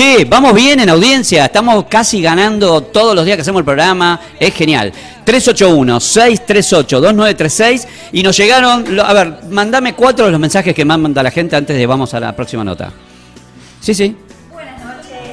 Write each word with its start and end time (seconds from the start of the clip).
Che, 0.00 0.24
vamos 0.24 0.54
bien 0.54 0.80
en 0.80 0.88
audiencia, 0.88 1.44
estamos 1.44 1.84
casi 1.84 2.22
ganando 2.22 2.82
todos 2.84 3.14
los 3.14 3.22
días 3.22 3.36
que 3.36 3.42
hacemos 3.42 3.58
el 3.58 3.66
programa, 3.66 4.18
es 4.38 4.54
genial. 4.54 4.90
381-638-2936 5.26 7.86
y 8.12 8.22
nos 8.22 8.34
llegaron, 8.34 8.98
a 8.98 9.12
ver, 9.12 9.40
mandame 9.50 9.92
cuatro 9.92 10.24
de 10.24 10.30
los 10.30 10.40
mensajes 10.40 10.74
que 10.74 10.86
manda 10.86 11.22
la 11.22 11.30
gente 11.30 11.54
antes 11.54 11.76
de 11.76 11.84
vamos 11.84 12.14
a 12.14 12.20
la 12.20 12.34
próxima 12.34 12.64
nota. 12.64 12.90
Sí, 13.80 13.92
sí, 13.92 14.16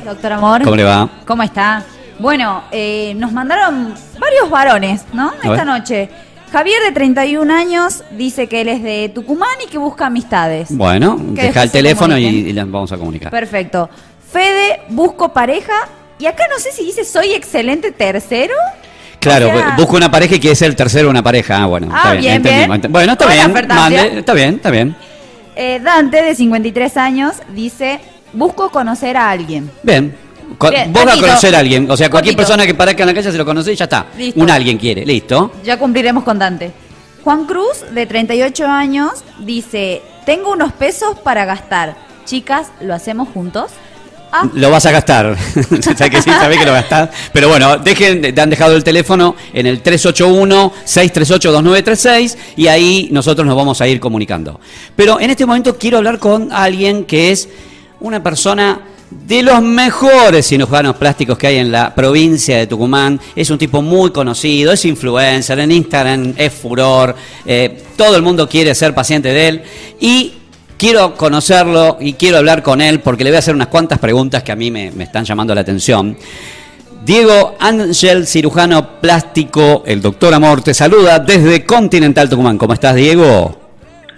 Doctor 0.04 0.34
Amor. 0.34 0.64
¿cómo 0.64 0.76
le 0.76 0.84
va? 0.84 1.10
¿Cómo 1.26 1.44
está? 1.44 1.86
Bueno, 2.20 2.66
eh, 2.70 3.14
nos 3.16 3.32
mandaron 3.32 3.94
varios 4.20 4.50
varones, 4.50 5.04
¿no? 5.14 5.32
Esta 5.44 5.64
noche. 5.64 6.10
Javier, 6.52 6.82
de 6.84 6.92
31 6.92 7.54
años, 7.54 8.04
dice 8.18 8.48
que 8.48 8.60
él 8.62 8.68
es 8.68 8.84
de 8.84 9.10
Tucumán 9.16 9.56
y 9.66 9.70
que 9.70 9.78
busca 9.78 10.08
amistades. 10.08 10.76
Bueno, 10.76 11.18
deja 11.22 11.64
el 11.64 11.72
teléfono 11.72 12.18
y, 12.18 12.26
y 12.26 12.52
las 12.52 12.70
vamos 12.70 12.92
a 12.92 12.98
comunicar. 12.98 13.32
Perfecto. 13.32 13.90
Fede, 14.42 14.82
busco 14.90 15.30
pareja. 15.34 15.74
Y 16.20 16.28
acá 16.28 16.44
no 16.48 16.60
sé 16.60 16.72
si 16.72 16.84
dice 16.86 17.04
soy 17.04 17.34
excelente 17.34 17.92
tercero. 17.92 18.54
Claro, 19.20 19.48
O 19.48 19.52
sea- 19.52 19.74
busco 19.76 19.96
una 19.98 20.12
pareja 20.12 20.36
y 20.36 20.40
quiere 20.40 20.56
ser 20.56 20.68
el 20.70 20.76
tercero 20.76 21.10
una 21.10 21.24
pareja. 21.24 21.64
Ah, 21.64 21.66
bueno, 21.66 21.90
Ah, 21.92 22.14
está 22.14 22.14
bien. 22.14 22.44
bien. 22.44 22.92
Bueno, 22.92 23.14
está 23.14 23.26
bien, 23.26 23.52
mande, 23.68 24.20
está 24.20 24.34
bien, 24.34 24.56
está 24.56 24.70
bien. 24.70 24.96
Eh, 25.56 25.80
Dante, 25.84 26.22
de 26.22 26.36
53 26.36 26.98
años, 26.98 27.38
dice 27.50 28.00
busco 28.34 28.70
conocer 28.70 29.18
a 29.18 29.32
alguien. 29.32 29.72
Bien. 29.82 30.16
Vos 30.60 30.72
vas 31.06 31.18
a 31.18 31.20
conocer 31.20 31.56
a 31.56 31.60
alguien. 31.60 31.90
O 31.90 31.98
sea, 31.98 32.12
cualquier 32.12 32.36
persona 32.36 32.68
que 32.68 32.76
parezca 32.76 33.02
en 33.02 33.08
la 33.08 33.16
calle 33.16 33.32
se 33.32 33.38
lo 33.40 33.46
conoce 33.46 33.74
y 33.74 33.76
ya 33.76 33.86
está. 33.86 34.06
Listo. 34.16 34.40
Un 34.40 34.52
alguien 34.52 34.78
quiere, 34.78 35.04
listo. 35.04 35.52
Ya 35.64 35.80
cumpliremos 35.80 36.24
con 36.24 36.38
Dante. 36.38 36.72
Juan 37.24 37.46
Cruz, 37.46 37.84
de 37.92 38.06
38 38.06 38.68
años, 38.68 39.24
dice, 39.40 40.04
tengo 40.28 40.52
unos 40.52 40.74
pesos 40.74 41.18
para 41.20 41.44
gastar. 41.46 41.96
Chicas, 42.26 42.68
¿lo 42.82 42.94
hacemos 42.94 43.30
juntos? 43.34 43.72
Ah, 44.32 44.48
Lo 44.54 44.70
vas 44.70 44.86
a 44.86 44.92
gastar. 44.92 45.36
Sabés 45.82 46.12
que 46.12 46.22
sí, 46.22 46.30
que 46.30 46.66
lo 46.66 46.74
gastás. 46.74 47.10
Pero 47.32 47.48
bueno, 47.50 47.78
dejen, 47.78 48.22
te 48.22 48.42
han 48.42 48.50
dejado 48.50 48.76
el 48.76 48.84
teléfono 48.84 49.36
en 49.54 49.68
el 49.68 49.82
381-638-2936 49.84 52.36
y 52.58 52.68
ahí 52.68 53.08
nosotros 53.12 53.48
nos 53.48 53.56
vamos 53.56 53.80
a 53.82 53.88
ir 53.88 54.00
comunicando. 54.00 54.60
Pero 54.96 55.20
en 55.20 55.30
este 55.30 55.46
momento 55.46 55.78
quiero 55.78 55.98
hablar 55.98 56.18
con 56.20 56.52
alguien 56.52 57.06
que 57.06 57.32
es 57.32 57.48
una 58.00 58.22
persona 58.22 58.82
de 59.10 59.42
los 59.42 59.62
mejores 59.62 60.48
cirujanos 60.48 60.98
plásticos 60.98 61.38
que 61.38 61.48
hay 61.48 61.56
en 61.58 61.72
la 61.72 61.96
provincia 61.96 62.58
de 62.58 62.68
Tucumán. 62.68 63.20
Es 63.36 63.50
un 63.50 63.58
tipo 63.58 63.82
muy 63.82 64.12
conocido, 64.12 64.74
es 64.74 64.84
influencer, 64.86 65.60
en 65.60 65.72
Instagram 65.72 66.34
es 66.38 66.54
furor, 66.54 67.16
eh, 67.46 67.84
todo 67.96 68.18
el 68.18 68.22
mundo 68.22 68.50
quiere 68.50 68.76
ser 68.76 68.94
paciente 68.94 69.30
de 69.30 69.48
él 69.48 69.64
y 70.00 70.34
quiero 70.78 71.16
conocerlo 71.16 71.98
y 72.00 72.14
quiero 72.14 72.38
hablar 72.38 72.64
con 72.64 72.82
él 72.82 73.00
porque 73.00 73.24
le 73.24 73.32
voy 73.32 73.38
a 73.38 73.40
hacer 73.40 73.56
unas 73.56 73.68
cuantas 73.68 74.00
preguntas 74.00 74.44
que 74.44 74.52
a 74.52 74.56
mí 74.56 74.72
me, 74.72 74.92
me 74.92 75.04
están 75.04 75.26
llamando 75.26 75.54
la 75.54 75.62
atención. 75.62 76.18
Diego 77.04 77.56
Ángel, 77.60 78.28
cirujano 78.28 79.00
plástico, 79.00 79.84
el 79.86 80.02
doctor 80.02 80.34
Amor, 80.34 80.62
te 80.62 80.74
saluda 80.74 81.20
desde 81.20 81.66
Continental 81.66 82.30
Tucumán. 82.30 82.58
¿Cómo 82.58 82.74
estás, 82.74 82.96
Diego? 82.96 83.58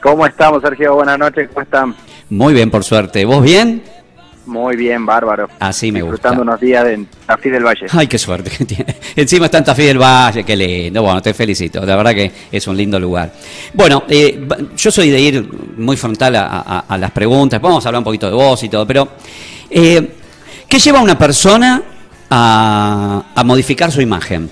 ¿Cómo 0.02 0.26
estamos, 0.26 0.62
Sergio? 0.62 0.96
Buenas 0.96 1.20
noches, 1.20 1.50
¿cómo 1.50 1.62
están? 1.62 1.96
Muy 2.30 2.54
bien, 2.54 2.72
por 2.72 2.84
suerte. 2.84 3.26
¿Vos 3.26 3.44
bien? 3.44 3.84
Muy 4.50 4.76
bien, 4.76 5.06
bárbaro. 5.06 5.48
Así 5.60 5.92
me 5.92 6.02
gusta. 6.02 6.14
Disfrutando 6.16 6.42
unos 6.42 6.60
días 6.60 6.84
en 6.88 7.08
Tafí 7.26 7.50
del 7.52 7.64
Valle. 7.64 7.86
Ay, 7.92 8.08
qué 8.08 8.18
suerte 8.18 8.50
que 8.50 8.66
tiene. 8.66 8.96
Encima 9.16 9.46
está 9.46 9.60
en 9.60 9.64
Tafí 9.64 9.84
del 9.84 10.00
Valle, 10.02 10.44
qué 10.44 10.56
lindo. 10.56 11.04
Bueno, 11.04 11.22
te 11.22 11.36
felicito. 11.36 11.86
La 11.86 11.96
verdad 11.96 12.16
que 12.16 12.32
es 12.52 12.68
un 12.68 12.76
lindo 12.76 13.00
lugar. 13.00 13.32
Bueno, 13.74 14.04
eh, 14.10 14.48
yo 14.76 14.90
soy 14.90 15.12
de 15.12 15.20
ir 15.20 15.50
muy 15.78 15.96
frontal 15.98 16.36
a, 16.36 16.48
a- 16.66 16.86
a 16.88 16.98
las 16.98 17.12
preguntas. 17.12 17.62
Vamos 17.62 17.86
a 17.86 17.90
hablar 17.90 18.00
un 18.00 18.06
poquito 18.06 18.26
de 18.28 18.34
vos 18.34 18.64
y 18.64 18.70
todo, 18.70 18.88
pero 18.88 19.08
eh, 19.70 20.16
¿qué 20.68 20.80
lleva 20.80 20.98
a 20.98 21.04
una 21.04 21.18
persona 21.18 21.84
a, 22.32 23.24
a 23.36 23.44
modificar 23.44 23.92
su 23.92 24.02
imagen? 24.02 24.50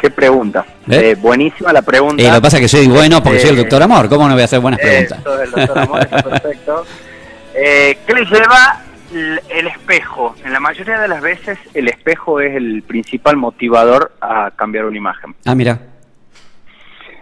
Qué 0.00 0.10
pregunta. 0.10 0.66
¿Eh? 0.90 1.10
Eh, 1.10 1.14
buenísima 1.14 1.72
la 1.72 1.82
pregunta. 1.82 2.20
Eh, 2.22 2.28
lo 2.28 2.34
que 2.34 2.40
pasa 2.42 2.56
es 2.56 2.62
que 2.62 2.68
soy 2.68 2.88
bueno 2.88 3.22
porque 3.22 3.38
soy 3.38 3.50
el 3.50 3.54
Eh, 3.54 3.58
doctor 3.60 3.80
Amor. 3.82 4.08
¿Cómo 4.08 4.26
no 4.26 4.34
voy 4.34 4.42
a 4.42 4.46
hacer 4.46 4.58
buenas 4.60 4.80
preguntas? 4.80 5.18
Eso, 5.20 5.40
el 5.40 5.50
doctor 5.52 5.78
Amor 5.78 6.00
está 6.02 6.22
perfecto. 6.30 6.84
Eh, 7.54 7.98
¿Qué 8.06 8.12
le 8.14 8.24
lleva 8.24 8.80
el, 9.12 9.66
espejo? 9.68 10.34
En 10.44 10.52
la 10.52 10.60
mayoría 10.60 10.98
de 10.98 11.08
las 11.08 11.20
veces 11.20 11.58
el 11.74 11.88
espejo 11.88 12.40
es 12.40 12.54
el 12.56 12.82
principal 12.82 13.36
motivador 13.36 14.12
a 14.20 14.50
cambiar 14.56 14.84
una 14.86 14.96
imagen. 14.96 15.34
Ah, 15.44 15.54
mira. 15.54 15.78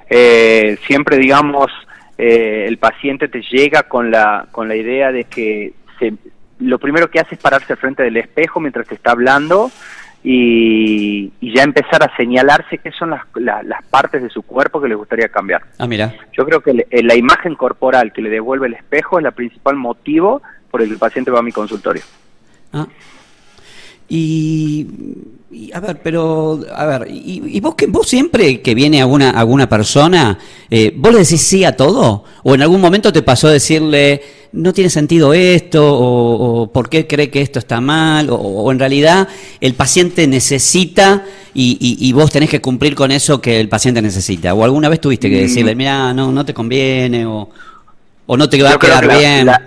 Eh, 0.09 0.79
siempre, 0.87 1.17
digamos, 1.19 1.71
eh, 2.19 2.65
el 2.69 2.79
paciente 2.79 3.29
te 3.29 3.43
llega 3.43 3.85
con 3.85 4.11
la, 4.11 4.47
con 4.53 4.69
la 4.69 4.77
idea 4.77 5.11
de 5.13 5.25
que 5.25 5.73
se- 5.99 6.15
lo 6.61 6.79
primero 6.79 7.11
que 7.11 7.19
hace 7.21 7.35
es 7.35 7.41
pararse 7.41 7.77
frente 7.77 8.03
del 8.03 8.17
espejo 8.17 8.61
mientras 8.61 8.87
te 8.87 8.95
está 8.95 9.13
hablando 9.13 9.71
y, 10.25 11.33
y 11.41 11.55
ya 11.55 11.63
empezar 11.65 12.03
a 12.03 12.17
señalarse 12.17 12.79
qué 12.79 12.93
son 12.93 13.11
las, 13.11 13.23
la- 13.35 13.63
las 13.63 13.83
partes 13.85 14.23
de 14.23 14.31
su 14.31 14.43
cuerpo 14.43 14.81
que 14.81 14.89
le 14.89 14.95
gustaría 14.95 15.29
cambiar. 15.29 15.63
Ah, 15.79 15.87
mira. 15.87 16.15
Yo 16.37 16.45
creo 16.45 16.61
que 16.61 16.73
le- 16.75 16.87
eh, 16.91 17.03
la 17.03 17.15
imagen 17.17 17.55
corporal 17.57 18.13
que 18.13 18.23
le 18.23 18.31
devuelve 18.31 18.67
el 18.69 18.75
espejo 18.75 19.19
es 19.19 19.25
la 19.25 19.33
principal 19.33 19.77
motivo 19.77 20.43
por 20.71 20.81
el 20.81 20.89
que 20.89 20.95
el 20.95 20.99
paciente 21.01 21.31
va 21.31 21.41
a 21.41 21.43
mi 21.43 21.53
consultorio. 21.53 22.03
Ah. 22.73 22.87
Y, 24.09 24.87
y, 25.53 25.71
a 25.73 25.81
ver, 25.81 26.01
pero, 26.03 26.61
a 26.75 26.87
ver, 26.87 27.09
y, 27.11 27.43
y 27.57 27.61
vos 27.61 27.75
que 27.75 27.87
vos 27.87 28.09
siempre 28.09 28.61
que 28.63 28.75
viene 28.75 29.01
alguna 29.03 29.31
alguna 29.31 29.69
persona, 29.69 30.39
eh, 30.71 30.93
vos 30.97 31.13
le 31.13 31.19
decís 31.21 31.43
sí 31.43 31.65
a 31.65 31.77
todo, 31.77 32.25
o 32.43 32.55
en 32.55 32.63
algún 32.63 32.81
momento 32.81 33.13
te 33.13 33.23
pasó 33.23 33.49
decirle 33.49 34.23
no 34.55 34.73
tiene 34.73 34.91
sentido 34.91 35.33
esto, 35.33 35.83
o, 35.97 36.63
o 36.63 36.73
por 36.73 36.89
qué 36.91 37.07
cree 37.07 37.31
que 37.31 37.41
esto 37.41 37.59
está 37.59 37.81
mal, 37.81 38.29
o, 38.31 38.37
o 38.37 38.71
en 38.73 38.79
realidad 38.79 39.29
el 39.61 39.75
paciente 39.75 40.27
necesita 40.27 41.25
y, 41.55 41.79
y- 41.81 42.09
y 42.09 42.13
vos 42.13 42.31
tenés 42.31 42.51
que 42.51 42.61
cumplir 42.61 42.95
con 42.95 43.11
eso 43.13 43.41
que 43.41 43.61
el 43.61 43.69
paciente 43.69 44.03
necesita, 44.03 44.55
o 44.55 44.65
alguna 44.65 44.89
vez 44.89 45.01
tuviste 45.01 45.29
que 45.31 45.37
Mm. 45.37 45.41
decirle 45.41 45.75
mira 45.75 46.13
no 46.15 46.33
no 46.33 46.45
te 46.45 46.53
conviene 46.55 47.25
o, 47.27 47.49
o 48.27 48.37
no 48.37 48.49
te 48.49 48.63
va 48.63 48.71
a 48.71 48.73
Yo 48.73 48.79
quedar 48.79 49.09
que 49.09 49.17
bien. 49.19 49.47
La, 49.47 49.61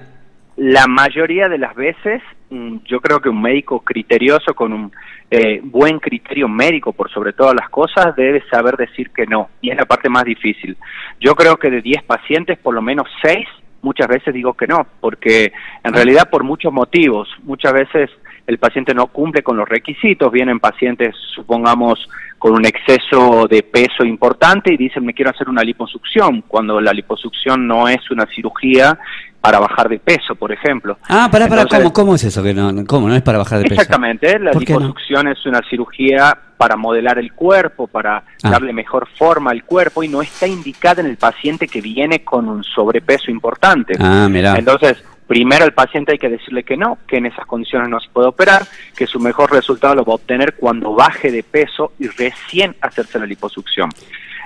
la 0.58 0.88
mayoría 0.88 1.50
de 1.50 1.58
las 1.58 1.76
veces, 1.76 2.22
mm, 2.50 2.78
yo 2.86 3.02
creo 3.02 3.20
que 3.20 3.30
un 3.30 3.42
médico 3.42 3.80
criterioso 3.82 4.54
con 4.54 4.72
un 4.72 4.92
eh, 5.32 5.60
buen 5.64 6.00
criterio 6.00 6.48
médico 6.48 6.94
por 6.94 7.10
sobre 7.12 7.34
todas 7.34 7.56
las 7.56 7.70
cosas 7.70 8.16
debe 8.16 8.44
saber 8.50 8.78
decir 8.78 9.10
que 9.10 9.26
no, 9.26 9.50
y 9.62 9.72
es 9.72 9.78
la 9.78 9.86
parte 9.86 10.10
más 10.10 10.24
difícil. 10.24 10.78
Yo 11.20 11.36
creo 11.36 11.58
que 11.58 11.70
de 11.70 11.82
10 11.82 12.04
pacientes, 12.04 12.58
por 12.60 12.74
lo 12.74 12.82
menos 12.82 13.08
6 13.24 13.48
muchas 13.82 14.08
veces 14.08 14.34
digo 14.34 14.54
que 14.54 14.66
no, 14.66 14.86
porque 15.00 15.54
en 15.84 15.94
realidad 15.94 16.30
por 16.30 16.44
muchos 16.44 16.74
motivos, 16.74 17.30
muchas 17.44 17.72
veces 17.72 18.10
el 18.48 18.58
paciente 18.58 18.94
no 18.94 19.08
cumple 19.08 19.44
con 19.44 19.58
los 19.58 19.70
requisitos, 19.70 20.32
vienen 20.32 20.60
pacientes, 20.60 21.16
supongamos, 21.34 22.08
con 22.38 22.54
un 22.54 22.66
exceso 22.66 23.48
de 23.50 23.64
peso 23.64 24.04
importante 24.04 24.74
y 24.74 24.78
dicen 24.78 25.06
me 25.06 25.14
quiero 25.14 25.32
hacer 25.32 25.50
una 25.50 25.64
liposucción, 25.64 26.44
cuando 26.48 26.82
la 26.82 26.94
liposucción 26.94 27.68
no 27.68 27.88
es 27.88 28.12
una 28.12 28.26
cirugía 28.28 29.00
para 29.46 29.60
bajar 29.60 29.90
de 29.90 30.00
peso, 30.00 30.36
por 30.36 30.52
ejemplo. 30.52 30.98
Ah, 31.08 31.30
pará, 31.32 31.48
pará, 31.48 31.62
Entonces- 31.64 31.80
¿cómo, 31.80 31.94
¿cómo 31.94 32.16
es 32.16 32.24
eso? 32.24 32.42
que 32.44 32.54
no, 32.54 32.72
¿Cómo? 32.86 33.08
¿No 33.08 33.16
es 33.16 33.22
para 33.22 33.38
bajar 33.38 33.60
de 33.60 33.66
peso? 33.66 33.82
Exactamente, 33.82 34.40
la 34.40 34.52
liposucción 34.52 35.28
es 35.28 35.46
una 35.46 35.62
cirugía 35.70 36.38
para 36.58 36.76
modelar 36.76 37.20
el 37.20 37.34
cuerpo, 37.34 37.88
para 37.88 38.24
Ah. 38.44 38.50
darle 38.50 38.74
mejor 38.74 39.08
forma 39.18 39.52
al 39.52 39.64
cuerpo 39.64 40.04
y 40.04 40.08
no 40.08 40.22
está 40.22 40.48
indicada 40.48 41.02
en 41.02 41.08
el 41.08 41.18
paciente 41.18 41.68
que 41.68 41.82
viene 41.82 42.24
con 42.24 42.48
un 42.50 42.64
sobrepeso 42.64 43.30
importante. 43.30 43.94
Ah, 44.00 44.28
mirá. 44.30 44.56
Entonces, 44.58 45.04
primero 45.28 45.66
al 45.66 45.74
paciente 45.74 46.14
hay 46.14 46.18
que 46.18 46.30
decirle 46.30 46.64
que 46.64 46.78
no, 46.78 46.98
que 47.08 47.18
en 47.18 47.26
esas 47.26 47.46
condiciones 47.46 47.90
no 47.90 48.00
se 48.00 48.10
puede 48.10 48.28
operar, 48.28 48.64
que 48.96 49.06
su 49.08 49.20
mejor 49.20 49.52
resultado 49.52 49.96
lo 49.96 50.06
va 50.06 50.14
a 50.14 50.16
obtener 50.16 50.56
cuando 50.56 50.94
baje 50.94 51.32
de 51.32 51.44
peso 51.44 51.92
y 52.00 52.08
recién 52.08 52.76
hacerse 52.82 53.20
la 53.20 53.26
liposucción. 53.26 53.90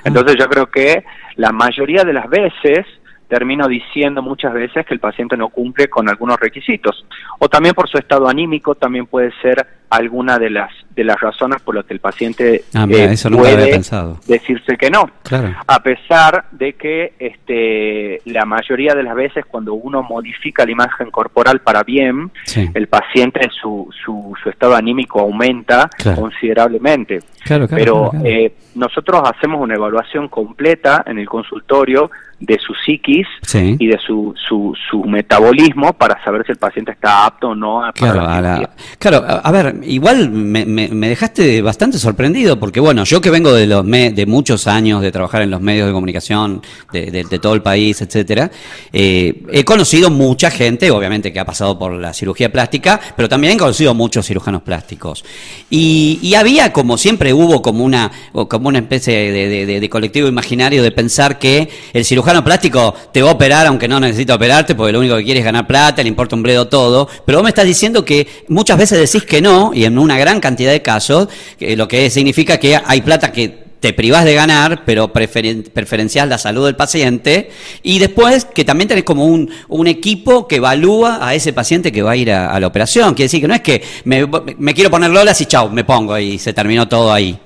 Entonces 0.04 0.38
yo 0.40 0.48
creo 0.50 0.68
que 0.68 1.04
la 1.36 1.52
mayoría 1.52 2.04
de 2.06 2.14
las 2.14 2.30
veces 2.30 2.86
termino 3.30 3.68
diciendo 3.68 4.22
muchas 4.22 4.54
veces 4.54 4.86
que 4.86 4.94
el 4.94 5.00
paciente 5.00 5.38
no 5.38 5.50
cumple 5.50 5.88
con 5.88 6.10
algunos 6.10 6.38
requisitos. 6.38 7.06
O 7.38 7.48
también 7.48 7.76
por 7.76 7.88
su 7.88 7.98
estado 7.98 8.28
anímico, 8.28 8.76
también 8.76 9.06
puede 9.06 9.32
ser 9.42 9.66
alguna 9.90 10.38
de 10.40 10.50
las 10.50 10.72
de 10.96 11.04
las 11.06 11.20
razones 11.22 11.62
por 11.62 11.76
las 11.76 11.86
que 11.86 11.94
el 11.94 12.02
paciente 12.02 12.66
Ah, 12.74 12.86
mira, 12.86 13.06
eh, 13.06 13.14
eso 13.14 13.30
puede 13.30 13.68
pensado. 13.72 14.20
decirse 14.28 14.76
que 14.78 14.90
no 14.90 15.10
Claro. 15.24 15.56
a 15.66 15.82
pesar 15.82 16.46
de 16.52 16.74
que 16.74 17.14
este, 17.20 18.22
la 18.26 18.44
mayoría 18.46 18.94
de 18.94 19.04
las 19.04 19.16
veces 19.16 19.46
cuando 19.46 19.74
uno 19.76 20.04
modifica 20.04 20.66
la 20.66 20.72
imagen 20.72 21.10
corporal 21.10 21.62
para 21.62 21.84
bien, 21.84 22.32
Sí. 22.44 22.70
el 22.74 22.88
paciente 22.88 23.50
su, 23.62 23.90
su, 24.04 24.34
su 24.44 24.50
estado 24.50 24.76
anímico 24.76 25.22
aumenta 25.22 25.90
Claro. 25.98 26.22
considerablemente. 26.22 27.20
Claro, 27.46 27.68
claro, 27.68 27.84
Pero 27.84 28.12
eh, 28.26 28.54
nosotros 28.76 29.22
hacemos 29.24 29.62
una 29.62 29.76
evaluación 29.76 30.28
completa 30.28 31.04
en 31.08 31.18
el 31.20 31.28
consultorio 31.30 32.12
de 32.40 32.58
su 32.60 32.74
psiquis 32.74 33.28
Sí. 33.42 33.76
y 33.80 33.88
de 33.88 33.98
su, 34.00 34.34
su, 34.48 34.74
su 34.90 35.04
metabolismo 35.04 35.94
para 35.94 36.22
saber 36.24 36.46
si 36.46 36.52
el 36.54 36.58
paciente 36.58 36.92
está 36.92 37.26
apto 37.26 37.50
o 37.50 37.56
no 37.56 37.84
a 37.84 37.92
Claro, 37.94 38.22
la 38.22 38.36
a, 38.38 38.42
la- 38.42 38.56
cirugía. 38.58 38.76
claro, 39.00 39.26
a 39.44 39.52
ver, 39.52 39.76
igual 39.84 40.30
me, 40.32 40.66
me- 40.66 41.10
dejaste 41.10 41.62
bastante 41.62 41.98
sorprendido 41.98 42.60
porque 42.60 42.80
bueno, 42.80 43.04
yo 43.04 43.22
que 43.22 43.30
vengo 43.30 43.54
de 43.54 43.68
los 43.68 43.84
me- 43.86 44.12
de 44.12 44.26
muchos 44.26 44.68
años 44.68 45.02
de 45.02 45.12
trabajar 45.12 45.42
en 45.42 45.52
los 45.52 45.62
medios 45.62 45.88
de 45.88 45.94
comunicación 45.94 46.62
de, 46.94 47.12
de- 47.12 47.24
de 47.24 47.40
todo 47.40 47.54
el 47.54 47.62
país, 47.62 48.02
etcétera, 48.02 48.52
eh, 48.94 49.44
he 49.52 49.64
conocido 49.64 50.10
mucha 50.10 50.52
gente, 50.52 50.92
obviamente 50.92 51.32
que 51.34 51.40
ha 51.40 51.46
pasado 51.46 51.78
por 51.80 51.94
la 51.94 52.14
cirugía 52.14 52.52
plástica, 52.52 53.00
pero 53.16 53.30
también 53.30 53.54
he 53.54 53.58
conocido 53.58 53.94
muchos 53.94 54.26
cirujanos 54.28 54.62
plásticos. 54.62 55.24
Y, 55.70 56.20
y 56.22 56.36
había 56.36 56.72
como 56.74 56.98
siempre 56.98 57.34
hubo 57.34 57.62
como 57.62 57.84
una 57.84 58.12
como 58.50 58.70
una 58.70 58.80
especie 58.80 59.32
de- 59.32 59.80
de 59.80 59.90
colectivo 59.90 60.28
imaginario 60.28 60.84
de 60.84 60.92
pensar 60.92 61.40
que 61.40 61.70
el 61.94 62.06
cirujano 62.06 62.44
plástico 62.44 62.94
te 63.12 63.22
va 63.22 63.30
a 63.32 63.34
operar 63.34 63.68
aunque 63.68 63.88
no 63.88 64.00
necesita 64.00 64.36
operarte 64.36 64.76
porque 64.76 64.94
lo 64.94 65.00
único 65.00 65.16
que 65.18 65.24
quiere 65.24 65.40
es 65.40 65.46
ganar 65.46 65.68
plata, 65.68 66.02
le 66.02 66.10
importa 66.10 66.36
un 66.36 66.44
bledo 66.44 66.68
todo, 66.68 67.08
pero 67.26 67.38
vos 67.40 67.44
me 67.44 67.50
estás 67.50 67.66
diciendo 67.66 68.04
que 68.06 68.28
muchas 68.48 68.78
veces 68.78 69.00
decís 69.12 69.28
que 69.28 69.42
no 69.42 69.69
y 69.74 69.86
en 69.86 69.98
una 69.98 70.18
gran 70.18 70.40
cantidad 70.40 70.72
de 70.72 70.82
casos, 70.82 71.30
lo 71.60 71.88
que 71.88 72.10
significa 72.10 72.58
que 72.58 72.80
hay 72.84 73.02
plata 73.02 73.32
que 73.32 73.70
te 73.80 73.94
privás 73.94 74.26
de 74.26 74.34
ganar, 74.36 74.84
pero 74.86 75.14
preferen- 75.14 75.70
preferencias 75.72 76.28
la 76.28 76.38
salud 76.38 76.66
del 76.66 76.76
paciente, 76.76 77.50
y 77.82 78.00
después 78.00 78.44
que 78.46 78.66
también 78.66 78.90
tenés 78.90 79.06
como 79.06 79.26
un, 79.26 79.50
un 79.70 79.88
equipo 79.88 80.48
que 80.48 80.58
evalúa 80.58 81.26
a 81.26 81.34
ese 81.34 81.54
paciente 81.54 81.92
que 81.92 82.02
va 82.02 82.12
a 82.12 82.16
ir 82.18 82.32
a, 82.32 82.60
la 82.60 82.68
operación. 82.68 83.14
Quiere 83.14 83.26
decir 83.26 83.42
que 83.42 83.48
no 83.48 83.54
es 83.54 83.62
que 83.62 83.82
me, 84.04 84.28
me 84.58 84.74
quiero 84.74 84.90
poner 84.90 85.12
lolas 85.12 85.40
y 85.40 85.46
chau, 85.46 85.70
me 85.70 85.86
pongo 85.86 86.18
y 86.18 86.38
se 86.38 86.52
terminó 86.52 86.88
todo 86.90 87.14
ahí. 87.14 87.40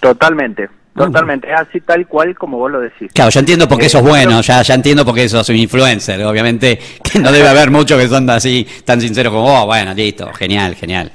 Totalmente. 0.00 0.68
Totalmente, 0.94 1.50
es 1.52 1.60
así 1.60 1.80
tal 1.80 2.06
cual 2.06 2.34
como 2.36 2.58
vos 2.58 2.70
lo 2.70 2.80
decís. 2.80 3.10
Claro, 3.12 3.30
ya 3.30 3.40
entiendo 3.40 3.68
por 3.68 3.78
qué 3.78 3.86
Eh, 3.86 3.90
sos 3.90 4.02
bueno, 4.02 4.40
ya, 4.40 4.62
ya 4.62 4.74
entiendo 4.74 5.04
por 5.04 5.14
qué 5.14 5.28
sos 5.28 5.48
un 5.48 5.56
influencer. 5.56 6.22
Obviamente 6.24 6.78
que 7.02 7.18
no 7.18 7.32
debe 7.32 7.48
haber 7.48 7.70
muchos 7.70 8.00
que 8.00 8.08
son 8.08 8.28
así 8.30 8.66
tan 8.84 9.00
sinceros 9.00 9.32
como 9.32 9.44
vos. 9.44 9.66
Bueno, 9.66 9.92
listo, 9.94 10.32
genial, 10.34 10.74
genial. 10.74 11.10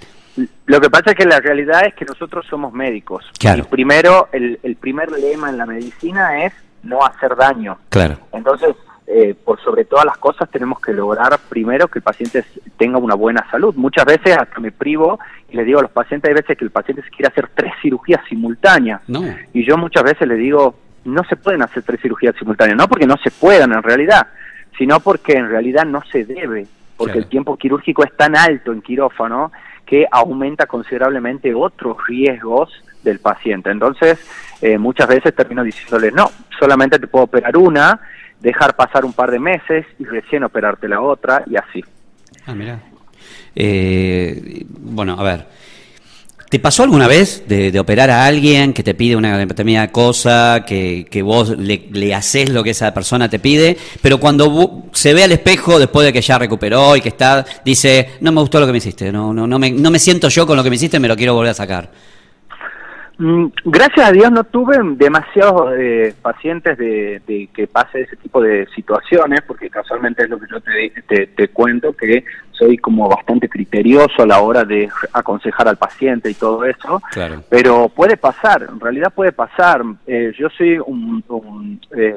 Lo 0.68 0.80
que 0.80 0.90
pasa 0.90 1.12
es 1.12 1.16
que 1.18 1.26
la 1.26 1.40
realidad 1.40 1.86
es 1.86 1.96
que 1.96 2.06
nosotros 2.06 2.46
somos 2.50 2.72
médicos. 2.74 3.26
Claro. 3.40 3.64
Y 3.64 3.68
primero, 3.68 4.30
el, 4.32 4.60
el 4.64 4.76
primer 4.76 5.12
lema 5.12 5.50
en 5.50 5.58
la 5.58 5.66
medicina 5.66 6.46
es 6.46 6.54
no 6.84 7.04
hacer 7.04 7.36
daño. 7.36 7.78
Claro, 7.90 8.18
Entonces, 8.32 8.76
eh, 9.12 9.34
por 9.44 9.60
sobre 9.62 9.86
todas 9.86 10.06
las 10.06 10.18
cosas, 10.20 10.48
tenemos 10.52 10.80
que 10.80 10.94
lograr 10.94 11.40
primero 11.50 11.88
que 11.88 11.98
el 11.98 12.04
paciente 12.04 12.46
tenga 12.78 13.00
una 13.00 13.16
buena 13.16 13.44
salud. 13.50 13.74
Muchas 13.76 14.06
veces 14.06 14.38
hasta 14.38 14.60
me 14.60 14.72
privo 14.72 15.20
y 15.50 15.58
le 15.58 15.64
digo 15.64 15.80
a 15.80 15.82
los 15.82 15.92
pacientes, 15.92 16.30
hay 16.30 16.36
veces 16.36 16.56
que 16.56 16.64
el 16.64 16.70
paciente 16.70 17.02
se 17.02 17.10
quiere 17.10 17.28
hacer 17.30 17.50
tres 17.56 17.74
cirugías 17.82 18.22
simultáneas. 18.30 19.02
no, 19.10 19.24
Y 19.52 19.66
yo 19.66 19.78
muchas 19.78 20.04
veces 20.04 20.28
le 20.28 20.36
digo, 20.36 20.76
no 21.06 21.24
se 21.24 21.36
pueden 21.36 21.64
hacer 21.64 21.82
tres 21.82 22.00
cirugías 22.02 22.36
simultáneas, 22.38 22.78
no 22.78 22.88
porque 22.88 23.08
no 23.08 23.18
se 23.18 23.32
puedan 23.32 23.74
en 23.74 23.82
realidad, 23.82 24.28
sino 24.78 25.00
porque 25.00 25.34
en 25.34 25.50
realidad 25.50 25.86
no 25.86 26.04
se 26.12 26.24
debe, 26.26 26.68
porque 26.96 27.14
Claro. 27.14 27.24
el 27.24 27.30
tiempo 27.30 27.58
quirúrgico 27.58 28.04
es 28.04 28.16
tan 28.16 28.36
alto 28.38 28.72
en 28.72 28.82
quirófano 28.84 29.52
que 29.88 30.06
aumenta 30.12 30.68
considerablemente 30.68 31.52
otros 31.56 31.98
riesgos 32.08 32.70
del 33.04 33.18
paciente. 33.20 33.72
Entonces, 33.72 34.20
eh, 34.62 34.78
muchas 34.78 35.08
veces 35.08 35.34
termino 35.34 35.64
diciéndole, 35.64 36.12
no, 36.12 36.30
solamente 36.60 37.00
te 37.00 37.08
puedo 37.08 37.26
operar 37.26 37.58
una, 37.58 38.00
dejar 38.40 38.76
pasar 38.76 39.06
un 39.06 39.14
par 39.14 39.32
de 39.32 39.40
meses 39.40 39.86
y 39.98 40.06
recién 40.06 40.44
operarte 40.44 40.88
la 40.88 41.02
otra 41.02 41.44
y 41.46 41.56
así. 41.56 41.84
Ah, 42.46 42.56
mirá. 42.56 42.80
Eh, 43.56 44.64
bueno, 44.68 45.16
a 45.20 45.24
ver. 45.24 45.60
¿Te 46.50 46.58
pasó 46.58 46.82
alguna 46.82 47.08
vez 47.08 47.44
de, 47.48 47.80
operar 47.80 48.10
a 48.10 48.26
alguien 48.26 48.74
que 48.74 48.82
te 48.82 48.96
pide 48.96 49.16
una 49.16 49.38
determinada 49.38 49.92
cosa, 49.92 50.64
que, 50.66 51.06
que 51.08 51.22
vos 51.22 51.56
le, 51.56 51.90
le 51.92 52.16
haces 52.16 52.50
lo 52.50 52.64
que 52.64 52.72
esa 52.72 52.92
persona 52.92 53.30
te 53.30 53.38
pide, 53.38 53.78
pero 54.02 54.20
cuando 54.20 54.86
se 54.92 55.14
ve 55.14 55.26
al 55.26 55.32
espejo 55.32 55.78
después 55.78 56.08
de 56.08 56.12
que 56.12 56.22
ya 56.22 56.40
recuperó 56.40 56.96
y 56.96 57.02
que 57.02 57.10
está, 57.10 57.46
dice, 57.64 58.14
no 58.22 58.32
me 58.32 58.42
gustó 58.42 58.60
lo 58.60 58.66
que 58.66 58.72
me 58.72 58.80
hiciste, 58.80 59.12
no, 59.12 59.32
no, 59.32 59.46
no, 59.46 59.60
me, 59.60 59.70
no 59.70 59.92
me 59.92 60.00
siento 60.00 60.28
yo 60.30 60.48
con 60.48 60.58
lo 60.58 60.64
que 60.64 60.72
me 60.72 60.78
hiciste, 60.78 61.00
me 61.00 61.08
lo 61.08 61.16
quiero 61.16 61.36
volver 61.36 61.52
a 61.52 61.54
sacar? 61.54 61.92
Mm, 63.20 63.48
Gracias 63.66 64.08
a 64.08 64.14
Dios 64.14 64.32
no 64.32 64.46
tuve 64.46 64.78
demasiados 64.96 65.74
eh, 65.78 66.16
pacientes 66.22 66.78
de, 66.78 67.22
de 67.28 67.50
que 67.54 67.68
pase 67.68 68.02
ese 68.02 68.16
tipo 68.16 68.42
de 68.42 68.66
situaciones, 68.74 69.42
porque 69.42 69.70
casualmente 69.70 70.24
es 70.24 70.30
lo 70.30 70.40
que 70.40 70.48
yo 70.50 70.62
te, 70.62 70.94
te, 71.06 71.28
te 71.28 71.48
cuento, 71.50 71.92
que 71.92 72.24
soy 72.60 72.78
como 72.78 73.08
bastante 73.08 73.48
criterioso 73.48 74.22
a 74.22 74.28
la 74.28 74.42
hora 74.42 74.66
de 74.66 74.90
aconsejar 75.14 75.68
al 75.70 75.78
paciente 75.78 76.30
y 76.30 76.34
todo 76.34 76.66
eso. 76.66 77.02
Claro. 77.12 77.42
Pero 77.50 77.90
puede 77.90 78.18
pasar, 78.18 78.68
en 78.70 78.80
realidad 78.80 79.14
puede 79.16 79.32
pasar. 79.32 79.82
Eh, 80.06 80.34
yo 80.38 80.50
soy 80.50 80.78
un, 80.78 81.24
un, 81.30 81.80
eh, 81.96 82.16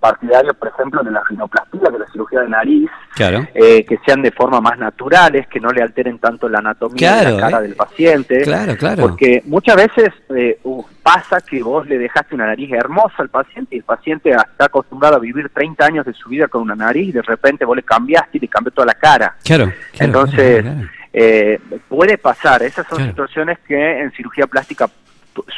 partidario, 0.00 0.52
por 0.52 0.68
ejemplo, 0.68 1.02
de 1.02 1.10
la 1.12 1.22
rinoplastia, 1.26 1.80
que 1.80 1.94
es 1.94 1.98
la 2.00 2.12
cirugía 2.12 2.40
de 2.40 2.48
nariz, 2.48 2.90
Claro. 3.14 3.46
eh, 3.54 3.86
que 3.86 3.98
sean 4.04 4.20
de 4.20 4.32
forma 4.32 4.60
más 4.60 4.76
naturales, 4.78 5.46
que 5.46 5.60
no 5.60 5.70
le 5.70 5.80
alteren 5.80 6.18
tanto 6.18 6.46
la 6.48 6.58
anatomía 6.58 6.96
Claro, 6.98 7.30
de 7.36 7.40
la 7.40 7.40
cara 7.40 7.58
eh. 7.58 7.62
del 7.62 7.74
paciente. 7.74 8.42
Claro, 8.42 8.76
claro. 8.76 9.00
Porque 9.02 9.42
muchas 9.46 9.76
veces 9.76 10.10
eh, 10.36 10.58
uh, 10.64 10.84
pasa 11.04 11.42
que 11.42 11.62
vos 11.62 11.86
le 11.86 11.98
dejaste 11.98 12.34
una 12.34 12.46
nariz 12.46 12.72
hermosa 12.72 13.16
al 13.18 13.28
paciente 13.28 13.76
y 13.76 13.78
el 13.78 13.84
paciente 13.84 14.30
está 14.30 14.64
acostumbrado 14.64 15.16
a 15.16 15.18
vivir 15.18 15.50
30 15.50 15.84
años 15.84 16.06
de 16.06 16.14
su 16.14 16.30
vida 16.30 16.48
con 16.48 16.62
una 16.62 16.74
nariz 16.74 17.10
y 17.10 17.12
de 17.12 17.20
repente 17.22 17.66
vos 17.66 17.76
le 17.76 17.82
cambiaste 17.82 18.38
y 18.38 18.40
le 18.40 18.48
cambió 18.48 18.72
toda 18.72 18.86
la 18.86 18.94
cara. 18.94 19.36
Claro. 19.44 19.66
claro, 19.66 19.74
Entonces, 19.98 20.62
claro, 20.62 20.78
claro. 20.78 20.90
eh, 21.12 21.60
puede 21.88 22.16
pasar, 22.16 22.62
esas 22.62 22.86
son 22.88 23.04
situaciones 23.04 23.58
que 23.68 24.00
en 24.00 24.10
cirugía 24.12 24.46
plástica 24.46 24.88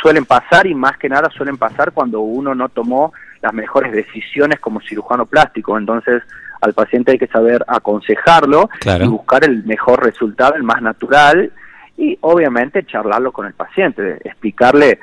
suelen 0.03 0.25
pasar 0.25 0.67
y 0.67 0.75
más 0.75 0.97
que 0.99 1.09
nada 1.09 1.31
suelen 1.31 1.57
pasar 1.57 1.93
cuando 1.93 2.21
uno 2.21 2.53
no 2.53 2.69
tomó 2.69 3.13
las 3.41 3.55
mejores 3.55 3.93
decisiones 3.93 4.59
como 4.59 4.81
cirujano 4.81 5.27
plástico. 5.27 5.79
Entonces, 5.79 6.25
al 6.61 6.75
paciente 6.75 7.13
hay 7.13 7.19
que 7.19 7.29
saber 7.29 7.65
aconsejarlo 7.69 8.69
y 8.85 9.07
buscar 9.07 9.45
el 9.45 9.63
mejor 9.65 10.05
resultado, 10.05 10.57
el 10.57 10.65
más 10.65 10.83
natural 10.83 11.53
y 11.97 12.19
obviamente 12.21 12.85
charlarlo 12.85 13.33
con 13.33 13.47
el 13.47 13.55
paciente, 13.55 14.19
explicarle 14.25 14.99